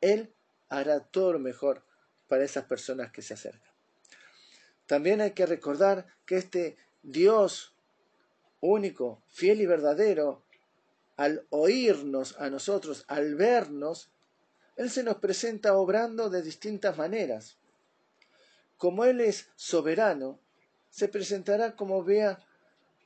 Él 0.00 0.32
hará 0.68 1.00
todo 1.00 1.34
lo 1.34 1.38
mejor 1.38 1.84
para 2.28 2.44
esas 2.44 2.64
personas 2.64 3.12
que 3.12 3.22
se 3.22 3.34
acercan. 3.34 3.70
También 4.86 5.20
hay 5.20 5.32
que 5.32 5.46
recordar 5.46 6.06
que 6.26 6.36
este 6.36 6.76
Dios 7.02 7.74
único, 8.60 9.22
fiel 9.28 9.60
y 9.60 9.66
verdadero, 9.66 10.42
al 11.16 11.46
oírnos 11.50 12.36
a 12.38 12.48
nosotros, 12.48 13.04
al 13.08 13.34
vernos, 13.34 14.10
Él 14.76 14.90
se 14.90 15.02
nos 15.02 15.16
presenta 15.16 15.74
obrando 15.74 16.30
de 16.30 16.42
distintas 16.42 16.96
maneras. 16.96 17.58
Como 18.76 19.04
Él 19.04 19.20
es 19.20 19.48
soberano, 19.56 20.38
se 20.90 21.08
presentará 21.08 21.76
como 21.76 22.02
vea 22.04 22.44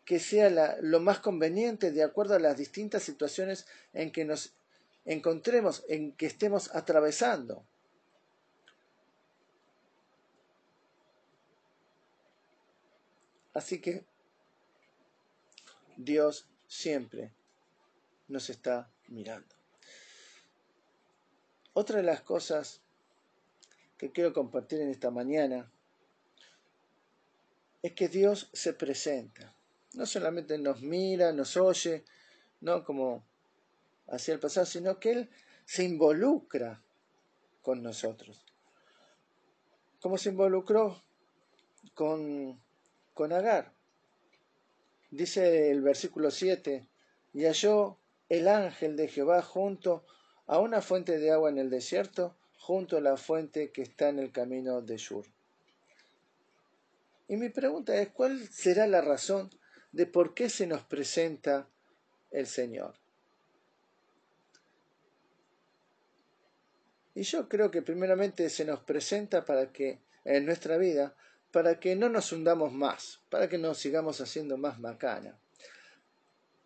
que 0.04 0.20
sea 0.20 0.78
lo 0.80 1.00
más 1.00 1.18
conveniente 1.18 1.90
de 1.90 2.04
acuerdo 2.04 2.34
a 2.34 2.38
las 2.38 2.56
distintas 2.56 3.02
situaciones 3.02 3.66
en 3.92 4.12
que 4.12 4.24
nos 4.24 4.54
encontremos, 5.04 5.84
en 5.88 6.12
que 6.12 6.26
estemos 6.26 6.74
atravesando. 6.74 7.66
Así 13.56 13.80
que 13.80 14.04
Dios 15.96 16.46
siempre 16.66 17.32
nos 18.28 18.50
está 18.50 18.90
mirando. 19.08 19.56
Otra 21.72 21.96
de 21.96 22.02
las 22.02 22.20
cosas 22.20 22.82
que 23.96 24.12
quiero 24.12 24.34
compartir 24.34 24.82
en 24.82 24.90
esta 24.90 25.10
mañana 25.10 25.72
es 27.80 27.92
que 27.94 28.08
Dios 28.08 28.50
se 28.52 28.74
presenta. 28.74 29.54
No 29.94 30.04
solamente 30.04 30.58
nos 30.58 30.82
mira, 30.82 31.32
nos 31.32 31.56
oye, 31.56 32.04
no 32.60 32.84
como 32.84 33.24
hacía 34.06 34.34
el 34.34 34.40
pasado, 34.40 34.66
sino 34.66 35.00
que 35.00 35.12
Él 35.12 35.30
se 35.64 35.82
involucra 35.82 36.82
con 37.62 37.82
nosotros. 37.82 38.44
Como 39.98 40.18
se 40.18 40.28
involucró 40.28 41.02
con, 41.94 42.60
con 43.16 43.32
Agar. 43.32 43.72
Dice 45.10 45.70
el 45.70 45.80
versículo 45.80 46.30
7, 46.30 46.86
y 47.32 47.44
halló 47.46 47.98
el 48.28 48.46
ángel 48.46 48.94
de 48.94 49.08
Jehová 49.08 49.40
junto 49.40 50.04
a 50.46 50.58
una 50.58 50.82
fuente 50.82 51.18
de 51.18 51.32
agua 51.32 51.48
en 51.48 51.56
el 51.56 51.70
desierto, 51.70 52.36
junto 52.58 52.98
a 52.98 53.00
la 53.00 53.16
fuente 53.16 53.72
que 53.72 53.80
está 53.80 54.10
en 54.10 54.18
el 54.18 54.32
camino 54.32 54.82
de 54.82 54.98
Shur. 54.98 55.24
Y 57.26 57.38
mi 57.38 57.48
pregunta 57.48 57.96
es, 57.96 58.10
¿cuál 58.10 58.46
será 58.48 58.86
la 58.86 59.00
razón 59.00 59.50
de 59.92 60.04
por 60.04 60.34
qué 60.34 60.50
se 60.50 60.66
nos 60.66 60.82
presenta 60.82 61.70
el 62.30 62.46
Señor? 62.46 62.96
Y 67.14 67.22
yo 67.22 67.48
creo 67.48 67.70
que 67.70 67.80
primeramente 67.80 68.50
se 68.50 68.66
nos 68.66 68.80
presenta 68.80 69.46
para 69.46 69.72
que 69.72 70.00
en 70.24 70.44
nuestra 70.44 70.76
vida, 70.76 71.16
para 71.50 71.80
que 71.80 71.96
no 71.96 72.08
nos 72.08 72.32
hundamos 72.32 72.72
más, 72.72 73.20
para 73.30 73.48
que 73.48 73.58
nos 73.58 73.78
sigamos 73.78 74.20
haciendo 74.20 74.56
más 74.56 74.78
macana, 74.78 75.38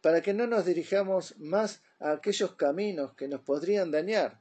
para 0.00 0.20
que 0.22 0.34
no 0.34 0.46
nos 0.46 0.64
dirijamos 0.64 1.38
más 1.38 1.82
a 1.98 2.12
aquellos 2.12 2.54
caminos 2.54 3.14
que 3.14 3.28
nos 3.28 3.40
podrían 3.40 3.90
dañar. 3.90 4.40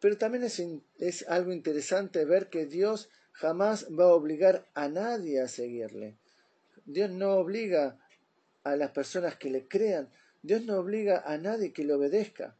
Pero 0.00 0.18
también 0.18 0.44
es, 0.44 0.60
es 0.98 1.28
algo 1.28 1.52
interesante 1.52 2.24
ver 2.24 2.50
que 2.50 2.66
Dios 2.66 3.08
jamás 3.32 3.86
va 3.96 4.04
a 4.04 4.14
obligar 4.14 4.68
a 4.74 4.88
nadie 4.88 5.40
a 5.40 5.48
seguirle. 5.48 6.16
Dios 6.84 7.10
no 7.10 7.36
obliga 7.36 7.98
a 8.64 8.76
las 8.76 8.90
personas 8.90 9.36
que 9.36 9.50
le 9.50 9.66
crean. 9.68 10.10
Dios 10.42 10.62
no 10.62 10.78
obliga 10.78 11.22
a 11.24 11.38
nadie 11.38 11.72
que 11.72 11.84
le 11.84 11.94
obedezca. 11.94 12.56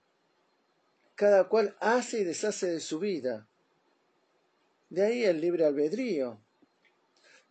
Cada 1.15 1.49
cual 1.49 1.77
hace 1.81 2.21
y 2.21 2.25
deshace 2.25 2.69
de 2.69 2.81
su 2.81 2.99
vida. 2.99 3.49
De 4.93 5.03
ahí 5.03 5.25
el 5.25 5.41
libre 5.41 5.65
albedrío. 5.65 6.39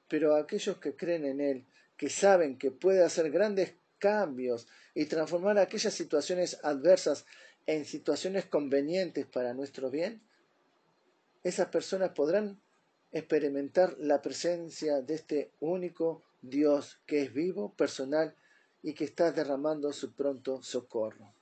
Pero 0.07 0.35
aquellos 0.35 0.77
que 0.77 0.95
creen 0.95 1.25
en 1.25 1.41
Él, 1.41 1.65
que 1.97 2.07
saben 2.07 2.55
que 2.59 2.69
puede 2.69 3.03
hacer 3.03 3.31
grandes 3.31 3.73
cambios 3.97 4.67
y 4.93 5.07
transformar 5.07 5.57
aquellas 5.57 5.95
situaciones 5.95 6.59
adversas 6.61 7.25
en 7.65 7.85
situaciones 7.85 8.45
convenientes 8.45 9.25
para 9.25 9.55
nuestro 9.55 9.89
bien, 9.89 10.21
esas 11.43 11.69
personas 11.69 12.11
podrán 12.11 12.61
experimentar 13.11 13.95
la 13.97 14.21
presencia 14.21 15.01
de 15.01 15.15
este 15.15 15.51
único 15.61 16.21
Dios 16.43 16.99
que 17.07 17.23
es 17.23 17.33
vivo, 17.33 17.73
personal 17.73 18.35
y 18.83 18.93
que 18.93 19.05
está 19.05 19.31
derramando 19.31 19.91
su 19.93 20.13
pronto 20.13 20.61
socorro. 20.61 21.33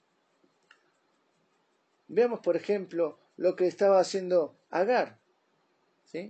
Veamos, 2.07 2.39
por 2.39 2.55
ejemplo, 2.55 3.19
lo 3.35 3.57
que 3.57 3.67
estaba 3.67 3.99
haciendo 3.99 4.55
Agar. 4.69 5.19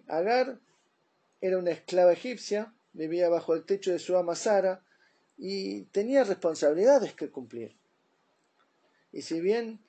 Agar 0.08 0.60
era 1.40 1.58
una 1.58 1.72
esclava 1.72 2.12
egipcia, 2.12 2.74
vivía 2.92 3.30
bajo 3.30 3.54
el 3.54 3.64
techo 3.64 3.92
de 3.92 4.00
su 4.00 4.18
ama 4.18 4.36
Sara 4.36 4.84
y 5.38 5.84
tenía 5.84 6.24
responsabilidades 6.26 7.14
que 7.14 7.30
cumplir. 7.30 7.78
Y 9.14 9.22
si 9.22 9.40
bien 9.40 9.80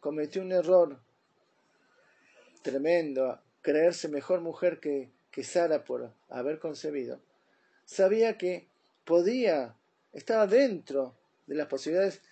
cometió 0.00 0.40
un 0.40 0.52
error 0.52 0.98
tremendo, 2.62 3.40
creerse 3.60 4.08
mejor 4.08 4.40
mujer 4.40 4.80
que, 4.80 5.10
que 5.30 5.44
Sara 5.44 5.84
por 5.84 6.10
haber 6.30 6.58
concebido, 6.58 7.20
sabía 7.84 8.38
que 8.38 8.66
podía, 9.04 9.76
estaba 10.12 10.46
dentro 10.46 11.14
de 11.46 11.54
las 11.54 11.66
posibilidades 11.66 12.22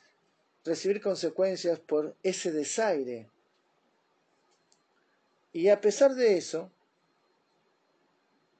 recibir 0.64 1.00
consecuencias 1.02 1.78
por 1.78 2.16
ese 2.22 2.52
desaire. 2.52 3.28
Y 5.52 5.68
a 5.68 5.80
pesar 5.80 6.14
de 6.14 6.36
eso, 6.36 6.70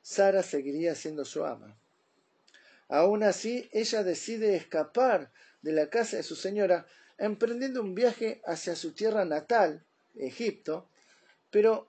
Sara 0.09 0.45
seguiría 0.45 0.95
siendo 0.95 1.25
su 1.25 1.45
ama. 1.45 1.77
Aún 2.89 3.25
así, 3.25 3.69
ella 3.73 4.05
decide 4.05 4.55
escapar 4.55 5.33
de 5.63 5.73
la 5.73 5.91
casa 5.91 6.17
de 6.17 6.23
su 6.23 6.37
señora, 6.37 6.87
emprendiendo 7.19 7.83
un 7.83 7.93
viaje 7.97 8.41
hacia 8.47 8.77
su 8.77 8.93
tierra 8.93 9.25
natal, 9.25 9.85
Egipto, 10.15 10.89
pero 11.51 11.89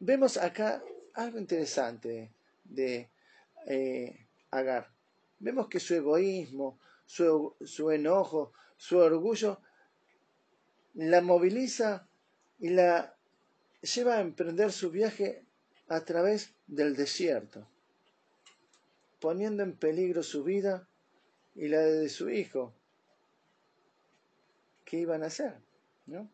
vemos 0.00 0.38
acá 0.38 0.82
algo 1.14 1.38
interesante 1.38 2.32
de 2.64 3.08
eh, 3.68 4.26
Agar. 4.50 4.90
Vemos 5.38 5.68
que 5.68 5.78
su 5.78 5.94
egoísmo, 5.94 6.80
su, 7.04 7.54
su 7.64 7.92
enojo, 7.92 8.54
su 8.76 8.98
orgullo 8.98 9.60
la 10.94 11.20
moviliza 11.20 12.08
y 12.58 12.70
la 12.70 13.14
lleva 13.82 14.16
a 14.16 14.20
emprender 14.20 14.72
su 14.72 14.90
viaje 14.90 15.44
a 15.86 16.00
través 16.00 16.55
del 16.66 16.96
desierto, 16.96 17.66
poniendo 19.20 19.62
en 19.62 19.76
peligro 19.76 20.22
su 20.22 20.44
vida 20.44 20.88
y 21.54 21.68
la 21.68 21.80
de 21.80 22.08
su 22.08 22.30
hijo. 22.30 22.72
¿Qué 24.84 24.98
iban 24.98 25.22
a 25.22 25.26
hacer? 25.26 25.54
¿No? 26.06 26.28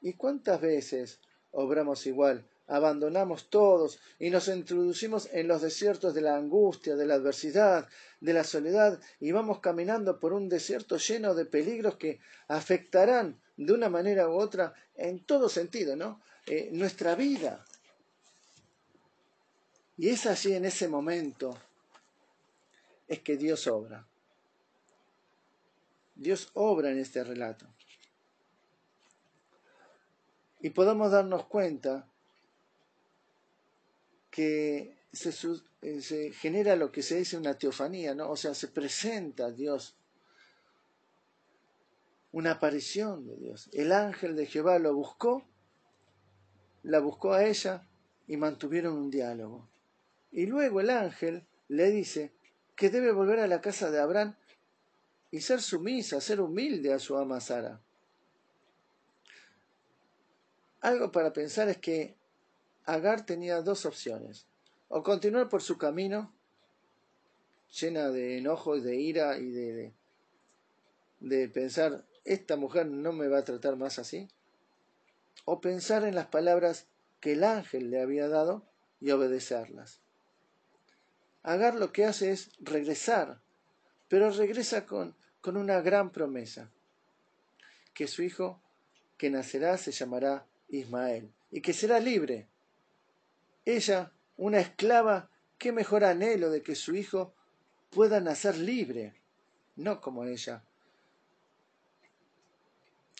¿Y 0.00 0.14
cuántas 0.14 0.60
veces 0.60 1.20
obramos 1.52 2.06
igual? 2.06 2.46
abandonamos 2.66 3.50
todos 3.50 4.00
y 4.18 4.30
nos 4.30 4.48
introducimos 4.48 5.28
en 5.32 5.48
los 5.48 5.62
desiertos 5.62 6.14
de 6.14 6.22
la 6.22 6.36
angustia, 6.36 6.96
de 6.96 7.06
la 7.06 7.14
adversidad, 7.14 7.88
de 8.20 8.32
la 8.32 8.44
soledad 8.44 9.00
y 9.20 9.32
vamos 9.32 9.60
caminando 9.60 10.18
por 10.18 10.32
un 10.32 10.48
desierto 10.48 10.96
lleno 10.96 11.34
de 11.34 11.44
peligros 11.44 11.96
que 11.96 12.20
afectarán 12.48 13.38
de 13.56 13.72
una 13.72 13.88
manera 13.88 14.28
u 14.28 14.34
otra 14.34 14.74
en 14.96 15.24
todo 15.24 15.48
sentido, 15.48 15.96
¿no? 15.96 16.20
Eh, 16.46 16.70
nuestra 16.72 17.14
vida. 17.14 17.64
Y 19.96 20.08
es 20.08 20.26
así 20.26 20.54
en 20.54 20.64
ese 20.64 20.88
momento 20.88 21.56
es 23.06 23.20
que 23.20 23.36
Dios 23.36 23.66
obra. 23.66 24.06
Dios 26.14 26.50
obra 26.54 26.90
en 26.90 26.98
este 26.98 27.22
relato. 27.22 27.66
Y 30.60 30.70
podemos 30.70 31.10
darnos 31.12 31.44
cuenta 31.46 32.08
que 34.30 34.96
eh, 35.82 36.00
se, 36.00 36.32
genera 36.32 36.74
lo 36.74 36.90
que 36.90 37.02
se 37.02 37.18
dice 37.18 37.36
una 37.36 37.56
teofanía, 37.56 38.14
¿no? 38.14 38.30
O 38.30 38.36
sea, 38.36 38.54
se 38.54 38.68
presenta 38.68 39.46
a 39.46 39.50
Dios, 39.50 39.94
una 42.32 42.52
aparición 42.52 43.26
de 43.26 43.36
Dios. 43.36 43.68
El 43.72 43.92
ángel 43.92 44.34
de 44.34 44.46
Jehová 44.46 44.78
lo 44.78 44.94
buscó, 44.94 45.46
la 46.82 46.98
buscó 46.98 47.34
a 47.34 47.44
ella 47.44 47.86
y 48.26 48.36
mantuvieron 48.36 48.94
un 48.94 49.10
diálogo. 49.10 49.68
Y 50.34 50.46
luego 50.46 50.80
el 50.80 50.90
ángel 50.90 51.46
le 51.68 51.92
dice 51.92 52.32
que 52.74 52.90
debe 52.90 53.12
volver 53.12 53.38
a 53.38 53.46
la 53.46 53.60
casa 53.60 53.92
de 53.92 54.00
Abraham 54.00 54.34
y 55.30 55.40
ser 55.40 55.62
sumisa, 55.62 56.20
ser 56.20 56.40
humilde 56.40 56.92
a 56.92 56.98
su 56.98 57.16
ama 57.16 57.40
Sara. 57.40 57.80
Algo 60.80 61.12
para 61.12 61.32
pensar 61.32 61.68
es 61.68 61.78
que 61.78 62.16
Agar 62.84 63.24
tenía 63.24 63.62
dos 63.62 63.86
opciones, 63.86 64.46
o 64.88 65.02
continuar 65.02 65.48
por 65.48 65.62
su 65.62 65.78
camino, 65.78 66.34
llena 67.80 68.10
de 68.10 68.36
enojo 68.36 68.76
y 68.76 68.82
de 68.82 68.96
ira 68.96 69.38
y 69.38 69.50
de, 69.50 69.94
de, 71.20 71.48
pensar, 71.48 72.04
esta 72.24 72.56
mujer 72.56 72.86
no 72.86 73.12
me 73.12 73.28
va 73.28 73.38
a 73.38 73.44
tratar 73.44 73.76
más 73.76 73.98
así, 73.98 74.28
o 75.46 75.62
pensar 75.62 76.04
en 76.04 76.14
las 76.14 76.26
palabras 76.26 76.88
que 77.20 77.32
el 77.32 77.44
ángel 77.44 77.90
le 77.90 78.02
había 78.02 78.28
dado 78.28 78.66
y 79.00 79.12
obedecerlas. 79.12 80.03
Agar 81.44 81.74
lo 81.76 81.92
que 81.92 82.04
hace 82.04 82.32
es 82.32 82.50
regresar, 82.58 83.40
pero 84.08 84.30
regresa 84.30 84.84
con, 84.84 85.14
con 85.40 85.56
una 85.56 85.80
gran 85.80 86.10
promesa, 86.10 86.70
que 87.92 88.08
su 88.08 88.22
hijo 88.22 88.60
que 89.16 89.30
nacerá 89.30 89.76
se 89.76 89.92
llamará 89.92 90.46
Ismael 90.68 91.30
y 91.50 91.60
que 91.60 91.72
será 91.72 92.00
libre. 92.00 92.48
Ella, 93.64 94.10
una 94.36 94.58
esclava, 94.58 95.30
qué 95.58 95.70
mejor 95.70 96.04
anhelo 96.04 96.50
de 96.50 96.62
que 96.62 96.74
su 96.74 96.94
hijo 96.94 97.34
pueda 97.90 98.20
nacer 98.20 98.56
libre, 98.56 99.14
no 99.76 100.00
como 100.00 100.24
ella. 100.24 100.64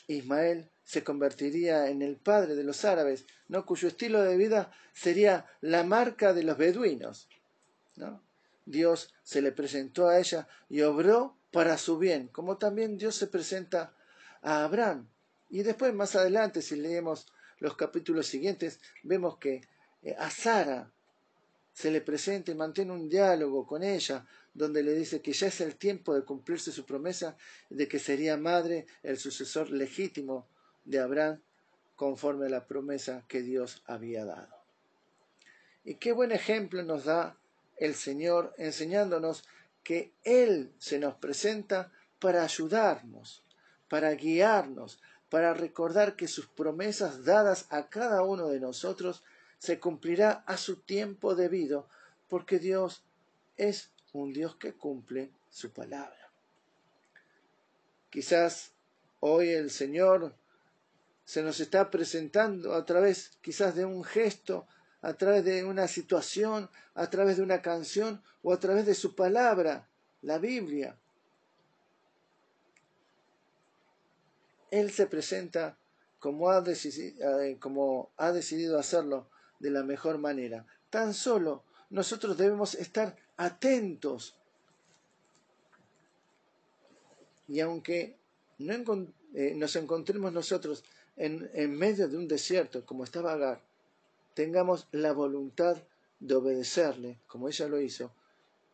Ismael 0.07 0.71
se 0.83 1.03
convertiría 1.03 1.89
en 1.89 2.03
el 2.03 2.17
padre 2.17 2.55
de 2.55 2.65
los 2.65 2.85
árabes, 2.85 3.27
¿no? 3.49 3.65
cuyo 3.65 3.89
estilo 3.89 4.23
de 4.23 4.37
vida 4.37 4.73
sería 4.93 5.47
la 5.61 5.83
marca 5.85 6.35
de 6.35 6.43
los 6.43 6.59
beduinos. 6.59 7.29
Dios 8.67 9.15
se 9.23 9.43
le 9.43 9.53
presentó 9.53 10.09
a 10.09 10.19
ella 10.19 10.49
y 10.69 10.83
obró 10.83 11.37
para 11.51 11.79
su 11.79 11.99
bien, 11.99 12.29
como 12.29 12.59
también 12.59 12.99
Dios 12.99 13.15
se 13.15 13.27
presenta 13.27 13.95
a 14.43 14.65
Abraham. 14.65 15.09
Y 15.51 15.63
después, 15.63 15.95
más 15.95 16.17
adelante, 16.17 16.63
si 16.63 16.77
leemos 16.77 17.27
los 17.59 17.77
capítulos 17.77 18.27
siguientes, 18.27 18.81
vemos 19.03 19.39
que 19.39 19.63
eh, 20.03 20.17
a 20.19 20.31
Sara 20.31 20.91
se 21.73 21.91
le 21.91 22.01
presenta 22.01 22.51
y 22.51 22.55
mantiene 22.55 22.93
un 22.93 23.09
diálogo 23.09 23.67
con 23.67 23.83
ella, 23.83 24.27
donde 24.53 24.83
le 24.83 24.95
dice 24.95 25.21
que 25.21 25.33
ya 25.33 25.49
es 25.49 25.61
el 25.61 25.77
tiempo 25.77 26.15
de 26.15 26.25
cumplirse 26.25 26.71
su 26.71 26.85
promesa 26.87 27.37
de 27.69 27.89
que 27.89 27.99
sería 27.99 28.37
madre, 28.37 28.87
el 29.03 29.19
sucesor 29.19 29.71
legítimo 29.71 30.49
de 30.85 31.01
Abraham, 31.01 31.41
conforme 31.97 32.47
a 32.47 32.51
la 32.51 32.67
promesa 32.67 33.25
que 33.29 33.43
Dios 33.43 33.83
había 33.87 34.25
dado. 34.25 34.55
Y 35.85 35.97
qué 35.97 36.13
buen 36.13 36.33
ejemplo 36.33 36.83
nos 36.83 37.05
da 37.05 37.37
el 37.77 37.95
Señor 37.95 38.55
enseñándonos 38.59 39.45
que 39.83 40.13
Él 40.25 40.73
se 40.79 40.99
nos 40.99 41.15
presenta 41.15 41.93
para 42.19 42.43
ayudarnos, 42.43 43.43
para 43.89 44.13
guiarnos, 44.13 45.01
para 45.29 45.53
recordar 45.55 46.17
que 46.17 46.29
sus 46.29 46.47
promesas 46.47 47.25
dadas 47.25 47.67
a 47.71 47.89
cada 47.89 48.23
uno 48.23 48.49
de 48.49 48.61
nosotros 48.61 49.23
se 49.59 49.81
cumplirá 49.81 50.45
a 50.47 50.57
su 50.57 50.77
tiempo 50.77 51.35
debido, 51.35 51.89
porque 52.29 52.59
Dios 52.59 53.05
es 53.57 53.91
un 54.13 54.33
Dios 54.33 54.57
que 54.57 54.75
cumple 54.75 55.33
su 55.51 55.73
palabra. 55.73 56.31
Quizás 58.11 58.73
hoy 59.21 59.51
el 59.51 59.71
Señor 59.71 60.35
se 61.25 61.43
nos 61.43 61.61
está 61.61 61.91
presentando 61.91 62.75
a 62.75 62.85
través 62.85 63.33
quizás 63.41 63.75
de 63.75 63.85
un 63.85 64.05
gesto, 64.05 64.67
a 65.05 65.13
través 65.13 65.45
de 65.45 65.63
una 65.65 65.87
situación, 65.87 66.71
a 66.95 67.11
través 67.11 67.37
de 67.37 67.43
una 67.43 67.61
canción 67.61 68.23
o 68.43 68.55
a 68.55 68.59
través 68.59 68.87
de 68.87 68.95
su 68.95 69.15
palabra, 69.15 69.87
la 70.23 70.39
Biblia. 70.39 70.97
Él 74.71 74.91
se 74.91 75.07
presenta 75.07 75.77
como 76.19 76.51
ha, 76.51 76.63
decidido, 76.63 77.43
eh, 77.43 77.59
como 77.61 78.13
ha 78.17 78.33
decidido 78.33 78.79
hacerlo 78.79 79.29
de 79.59 79.71
la 79.71 79.83
mejor 79.83 80.17
manera. 80.17 80.65
Tan 80.89 81.13
solo 81.13 81.65
nosotros 81.91 82.39
debemos 82.39 82.75
estar 82.75 83.15
atentos. 83.37 84.35
Y 87.47 87.61
aunque 87.61 88.17
no 88.57 88.73
eh, 89.35 89.53
nos 89.55 89.77
encontremos 89.77 90.33
nosotros 90.33 90.83
en, 91.15 91.51
en, 91.53 91.77
medio 91.77 92.09
de 92.09 92.17
un 92.17 92.27
desierto, 92.27 92.87
como 92.87 93.05
estaba 93.05 93.35
Agar, 93.35 93.61
tengamos 94.35 94.89
la 94.93 95.13
voluntad 95.13 95.77
de 96.21 96.35
obedecerle, 96.35 97.19
como 97.27 97.49
ella 97.49 97.69
lo 97.69 97.81
hizo, 97.81 98.13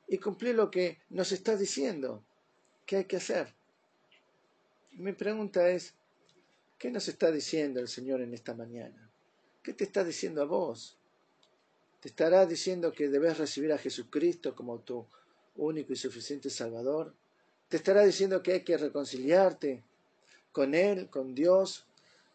y 0.08 0.18
cumplir 0.18 0.54
lo 0.54 0.70
que 0.70 0.98
nos 1.10 1.32
está 1.32 1.56
diciendo 1.56 2.24
que 2.86 2.96
hay 2.96 3.04
que 3.04 3.16
hacer. 3.16 3.54
Mi 4.92 5.12
pregunta 5.12 5.70
es, 5.70 5.94
¿qué 6.78 6.90
nos 6.90 7.06
está 7.08 7.30
diciendo 7.30 7.80
el 7.80 7.88
Señor 7.88 8.20
en 8.20 8.34
esta 8.34 8.54
mañana? 8.54 9.10
¿Qué 9.62 9.72
te 9.72 9.84
está 9.84 10.02
diciendo 10.02 10.42
a 10.42 10.46
vos? 10.46 10.96
¿Te 12.00 12.08
estará 12.08 12.46
diciendo 12.46 12.92
que 12.92 13.08
debes 13.08 13.38
recibir 13.38 13.72
a 13.72 13.78
Jesucristo 13.78 14.56
como 14.56 14.80
tu 14.80 15.06
único 15.56 15.92
y 15.92 15.96
suficiente 15.96 16.48
Salvador? 16.50 17.14
¿Te 17.68 17.76
estará 17.76 18.02
diciendo 18.02 18.42
que 18.42 18.52
hay 18.54 18.64
que 18.64 18.76
reconciliarte 18.76 19.84
con 20.50 20.74
Él, 20.74 21.08
con 21.10 21.34
Dios, 21.34 21.86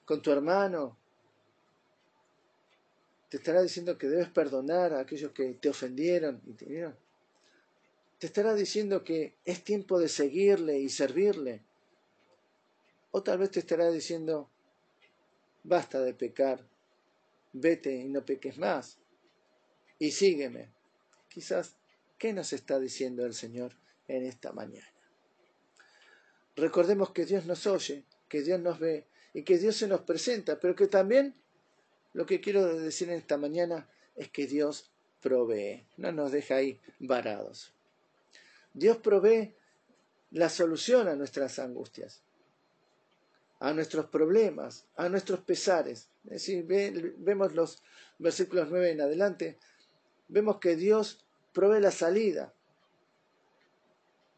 con 0.06 0.22
tu 0.22 0.32
hermano? 0.32 0.98
¿Te 3.36 3.40
estará 3.40 3.62
diciendo 3.62 3.98
que 3.98 4.08
debes 4.08 4.30
perdonar 4.30 4.94
a 4.94 5.02
aquellos 5.02 5.34
que 5.34 5.56
te 5.56 5.68
ofendieron 5.68 6.42
y 6.46 6.54
te 6.54 6.94
¿Te 8.18 8.28
estará 8.28 8.54
diciendo 8.54 9.04
que 9.04 9.36
es 9.44 9.62
tiempo 9.62 10.00
de 10.00 10.08
seguirle 10.08 10.80
y 10.80 10.88
servirle? 10.88 11.62
O 13.12 13.24
tal 13.24 13.40
vez 13.40 13.52
te 13.52 13.60
estará 13.60 13.92
diciendo, 13.92 14.50
basta 15.66 16.00
de 16.00 16.14
pecar, 16.14 16.66
vete 17.52 17.94
y 17.94 18.08
no 18.08 18.26
peques 18.26 18.58
más, 18.58 19.00
y 20.00 20.12
sígueme. 20.12 20.70
Quizás, 21.28 21.76
¿qué 22.18 22.32
nos 22.32 22.54
está 22.54 22.80
diciendo 22.80 23.26
el 23.26 23.34
Señor 23.34 23.76
en 24.08 24.24
esta 24.24 24.54
mañana? 24.54 24.94
Recordemos 26.56 27.12
que 27.12 27.26
Dios 27.26 27.46
nos 27.46 27.68
oye, 27.68 28.06
que 28.30 28.44
Dios 28.44 28.62
nos 28.62 28.80
ve 28.80 29.08
y 29.34 29.44
que 29.44 29.58
Dios 29.58 29.76
se 29.76 29.90
nos 29.90 30.00
presenta, 30.04 30.58
pero 30.58 30.74
que 30.74 30.88
también 30.88 31.36
lo 32.16 32.26
que 32.26 32.42
quiero 32.42 32.76
decir 32.76 33.10
en 33.10 33.18
esta 33.20 33.38
mañana 33.38 33.88
es 34.16 34.30
que 34.30 34.48
Dios 34.48 34.90
provee, 35.22 35.86
no 35.98 36.12
nos 36.12 36.32
deja 36.32 36.56
ahí 36.56 36.80
varados. 37.00 37.74
Dios 38.74 38.98
provee 38.98 39.54
la 40.32 40.50
solución 40.50 41.08
a 41.08 41.16
nuestras 41.16 41.60
angustias 41.60 42.26
a 43.60 43.74
nuestros 43.74 44.08
problemas, 44.08 44.86
a 44.96 45.10
nuestros 45.10 45.40
pesares. 45.40 46.10
Es 46.26 46.32
decir, 46.32 46.66
vemos 47.18 47.54
los 47.54 47.82
versículos 48.20 48.68
9 48.70 48.92
en 48.92 49.02
adelante, 49.02 49.58
vemos 50.28 50.60
que 50.60 50.76
Dios 50.76 51.26
provee 51.54 51.82
la 51.82 51.92
salida 51.92 52.54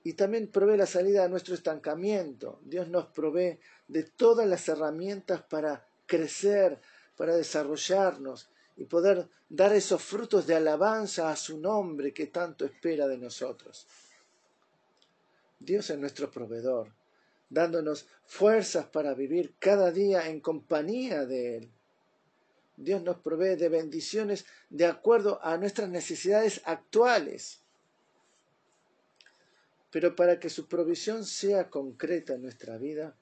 y 0.04 0.14
también 0.14 0.48
provee 0.48 0.78
la 0.78 0.86
salida 0.86 1.26
a 1.26 1.28
nuestro 1.28 1.56
estancamiento. 1.56 2.60
Dios 2.64 2.88
nos 2.88 3.08
provee 3.08 3.60
de 3.88 4.04
todas 4.04 4.48
las 4.48 4.68
herramientas 4.70 5.42
para 5.42 5.86
crecer, 6.06 6.80
para 7.18 7.36
desarrollarnos 7.36 8.50
y 8.78 8.86
poder 8.86 9.28
dar 9.50 9.74
esos 9.74 10.02
frutos 10.02 10.48
de 10.48 10.56
alabanza 10.56 11.30
a 11.30 11.36
su 11.36 11.60
nombre 11.60 12.14
que 12.14 12.28
tanto 12.28 12.64
espera 12.64 13.08
de 13.08 13.18
nosotros. 13.18 13.88
Dios 15.60 15.90
es 15.90 15.98
nuestro 15.98 16.32
proveedor 16.32 16.92
dándonos 17.50 18.08
fuerzas 18.26 18.88
para 18.88 19.14
vivir 19.14 19.56
cada 19.60 19.92
día 19.92 20.28
en 20.28 20.40
compañía 20.40 21.26
de 21.26 21.58
Él. 21.58 21.72
Dios 22.76 23.02
nos 23.02 23.18
provee 23.18 23.56
de 23.56 23.70
bendiciones 23.70 24.46
de 24.70 24.86
acuerdo 24.86 25.40
a 25.44 25.58
nuestras 25.58 25.90
necesidades 25.90 26.62
actuales. 26.66 27.62
Pero 29.90 30.16
para 30.16 30.40
que 30.40 30.50
su 30.50 30.68
provisión 30.68 31.26
sea 31.26 31.70
concreta 31.70 32.34
en 32.34 32.44
nuestra 32.44 32.78
vida, 32.78 33.16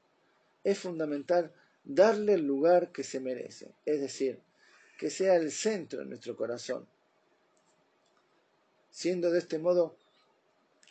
es 0.64 0.80
fundamental 0.80 1.54
darle 1.86 2.34
el 2.34 2.46
lugar 2.46 2.92
que 2.92 3.04
se 3.04 3.20
merece, 3.20 3.74
es 3.86 4.02
decir, 4.02 4.42
que 4.98 5.10
sea 5.10 5.36
el 5.36 5.52
centro 5.52 6.00
de 6.00 6.06
nuestro 6.06 6.36
corazón, 6.36 6.88
siendo 8.90 9.32
de 9.32 9.40
este 9.40 9.60
modo 9.60 9.96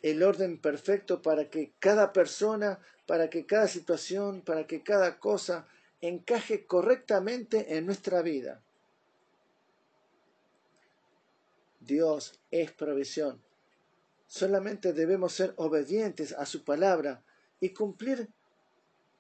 el 0.03 0.23
orden 0.23 0.61
perfecto 0.61 1.23
para 1.23 1.51
que 1.51 1.73
cada 1.79 2.13
persona, 2.13 2.79
para 3.07 3.29
que 3.31 3.47
cada 3.47 3.67
situación, 3.67 4.43
para 4.43 4.67
que 4.67 4.83
cada 4.83 5.19
cosa 5.19 5.67
encaje 6.01 6.67
correctamente 6.67 7.77
en 7.77 7.87
nuestra 7.87 8.23
vida. 8.23 8.63
Dios 11.81 12.39
es 12.51 12.73
provisión. 12.73 13.43
Solamente 14.27 14.93
debemos 14.93 15.33
ser 15.33 15.55
obedientes 15.57 16.33
a 16.33 16.47
su 16.47 16.65
palabra 16.65 17.23
y 17.61 17.71
cumplir 17.71 18.29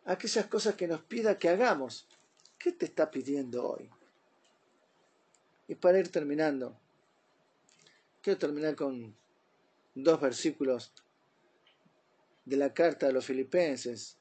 aquellas 0.04 0.46
cosas 0.46 0.74
que 0.74 0.86
nos 0.86 1.02
pida 1.02 1.38
que 1.38 1.48
hagamos. 1.48 2.06
¿Qué 2.58 2.72
te 2.72 2.86
está 2.86 3.10
pidiendo 3.10 3.68
hoy? 3.68 3.90
Y 5.68 5.74
para 5.74 5.98
ir 5.98 6.10
terminando, 6.10 6.78
quiero 8.22 8.38
terminar 8.38 8.74
con 8.76 9.14
dos 9.94 10.20
versículos 10.20 10.92
de 12.44 12.56
la 12.56 12.74
carta 12.74 13.06
de 13.06 13.12
los 13.12 13.24
filipenses 13.24 14.16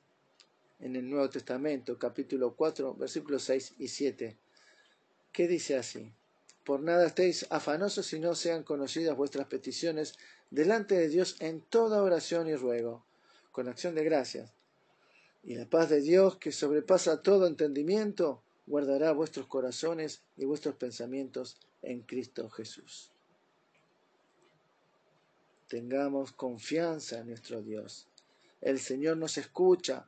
en 0.80 0.96
el 0.96 1.10
Nuevo 1.10 1.30
Testamento, 1.30 1.98
capítulo 1.98 2.56
4, 2.56 2.96
versículos 2.96 3.44
6 3.44 3.76
y 3.80 3.88
7, 3.88 4.38
que 5.32 5.48
dice 5.48 5.78
así, 5.78 6.14
por 6.64 6.82
nada 6.82 7.08
estéis 7.08 7.46
afanosos 7.50 8.06
si 8.06 8.20
no 8.20 8.36
sean 8.36 8.64
conocidas 8.64 9.18
vuestras 9.18 9.48
peticiones 9.48 10.18
delante 10.50 10.96
de 10.96 11.10
Dios 11.10 11.36
en 11.40 11.62
toda 11.62 12.04
oración 12.04 12.48
y 12.48 12.56
ruego, 12.56 13.06
con 13.52 13.68
acción 13.68 13.96
de 13.96 14.04
gracias. 14.04 14.54
Y 15.44 15.56
la 15.56 15.66
paz 15.66 15.90
de 15.90 16.02
Dios, 16.02 16.38
que 16.38 16.52
sobrepasa 16.52 17.22
todo 17.22 17.48
entendimiento, 17.48 18.42
guardará 18.66 19.12
vuestros 19.12 19.48
corazones 19.48 20.22
y 20.38 20.46
vuestros 20.46 20.76
pensamientos 20.76 21.58
en 21.82 22.02
Cristo 22.02 22.50
Jesús. 22.50 23.12
Tengamos 25.68 26.32
confianza 26.32 27.20
en 27.20 27.28
nuestro 27.28 27.62
Dios. 27.62 28.08
El 28.62 28.80
Señor 28.80 29.18
nos 29.18 29.38
escucha, 29.38 30.08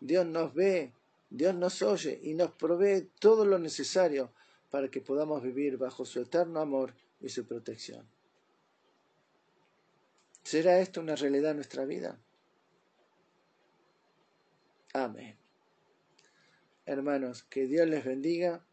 Dios 0.00 0.24
nos 0.24 0.54
ve, 0.54 0.92
Dios 1.28 1.54
nos 1.54 1.82
oye 1.82 2.18
y 2.22 2.34
nos 2.34 2.52
provee 2.52 3.10
todo 3.18 3.44
lo 3.44 3.58
necesario 3.58 4.32
para 4.70 4.90
que 4.90 5.00
podamos 5.00 5.42
vivir 5.42 5.76
bajo 5.76 6.06
su 6.06 6.20
eterno 6.20 6.60
amor 6.60 6.94
y 7.20 7.28
su 7.28 7.44
protección. 7.44 8.06
¿Será 10.42 10.80
esto 10.80 11.00
una 11.00 11.16
realidad 11.16 11.50
en 11.50 11.58
nuestra 11.58 11.84
vida? 11.84 12.18
Amén. 14.92 15.36
Hermanos, 16.84 17.44
que 17.44 17.66
Dios 17.66 17.88
les 17.88 18.04
bendiga 18.04 18.64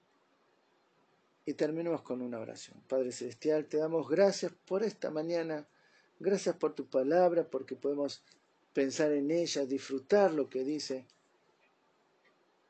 y 1.45 1.53
terminemos 1.53 2.01
con 2.01 2.23
una 2.23 2.39
oración. 2.39 2.82
Padre 2.88 3.12
Celestial, 3.12 3.65
te 3.65 3.77
damos 3.77 4.10
gracias 4.10 4.51
por 4.65 4.84
esta 4.84 5.12
mañana, 5.12 5.67
gracias 6.19 6.56
por 6.56 6.73
tu 6.73 6.88
palabra, 6.88 7.47
porque 7.47 7.75
podemos 7.75 8.23
pensar 8.73 9.12
en 9.12 9.30
ella, 9.30 9.65
disfrutar 9.65 10.34
lo 10.34 10.49
que 10.49 10.63
dice 10.63 11.06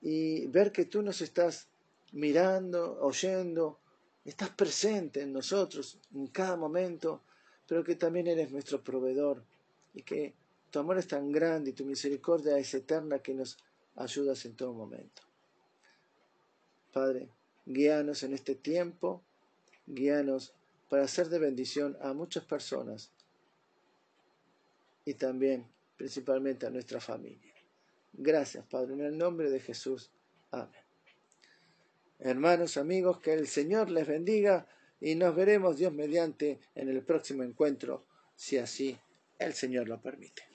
y 0.01 0.47
ver 0.47 0.73
que 0.73 0.85
tú 0.85 1.01
nos 1.01 1.21
estás 1.21 1.69
mirando, 2.11 2.99
oyendo, 2.99 3.79
estás 4.25 4.49
presente 4.49 5.21
en 5.21 5.31
nosotros 5.31 5.99
en 6.13 6.27
cada 6.27 6.57
momento, 6.57 7.23
pero 7.65 7.83
que 7.83 7.95
también 7.95 8.27
eres 8.27 8.51
nuestro 8.51 8.83
proveedor 8.83 9.43
y 9.93 10.03
que 10.03 10.35
tu 10.77 10.81
amor 10.81 10.99
es 10.99 11.07
tan 11.07 11.31
grande 11.31 11.71
y 11.71 11.73
tu 11.73 11.85
misericordia 11.85 12.55
es 12.59 12.71
eterna 12.75 13.17
que 13.17 13.33
nos 13.33 13.57
ayudas 13.95 14.45
en 14.45 14.55
todo 14.55 14.73
momento. 14.73 15.23
Padre, 16.93 17.31
guíanos 17.65 18.21
en 18.21 18.35
este 18.35 18.53
tiempo, 18.53 19.23
guíanos 19.87 20.53
para 20.87 21.07
ser 21.07 21.29
de 21.29 21.39
bendición 21.39 21.97
a 21.99 22.13
muchas 22.13 22.45
personas 22.45 23.11
y 25.03 25.15
también 25.15 25.65
principalmente 25.97 26.67
a 26.67 26.69
nuestra 26.69 27.01
familia. 27.01 27.55
Gracias, 28.13 28.63
Padre, 28.67 28.93
en 28.93 29.01
el 29.01 29.17
nombre 29.17 29.49
de 29.49 29.59
Jesús. 29.59 30.11
Amén. 30.51 30.83
Hermanos, 32.19 32.77
amigos, 32.77 33.19
que 33.19 33.33
el 33.33 33.47
Señor 33.47 33.89
les 33.89 34.05
bendiga 34.05 34.67
y 34.99 35.15
nos 35.15 35.35
veremos 35.35 35.77
Dios 35.77 35.91
mediante 35.91 36.59
en 36.75 36.89
el 36.89 37.01
próximo 37.01 37.41
encuentro, 37.41 38.05
si 38.35 38.59
así 38.59 38.95
el 39.39 39.55
Señor 39.55 39.89
lo 39.89 39.99
permite. 39.99 40.46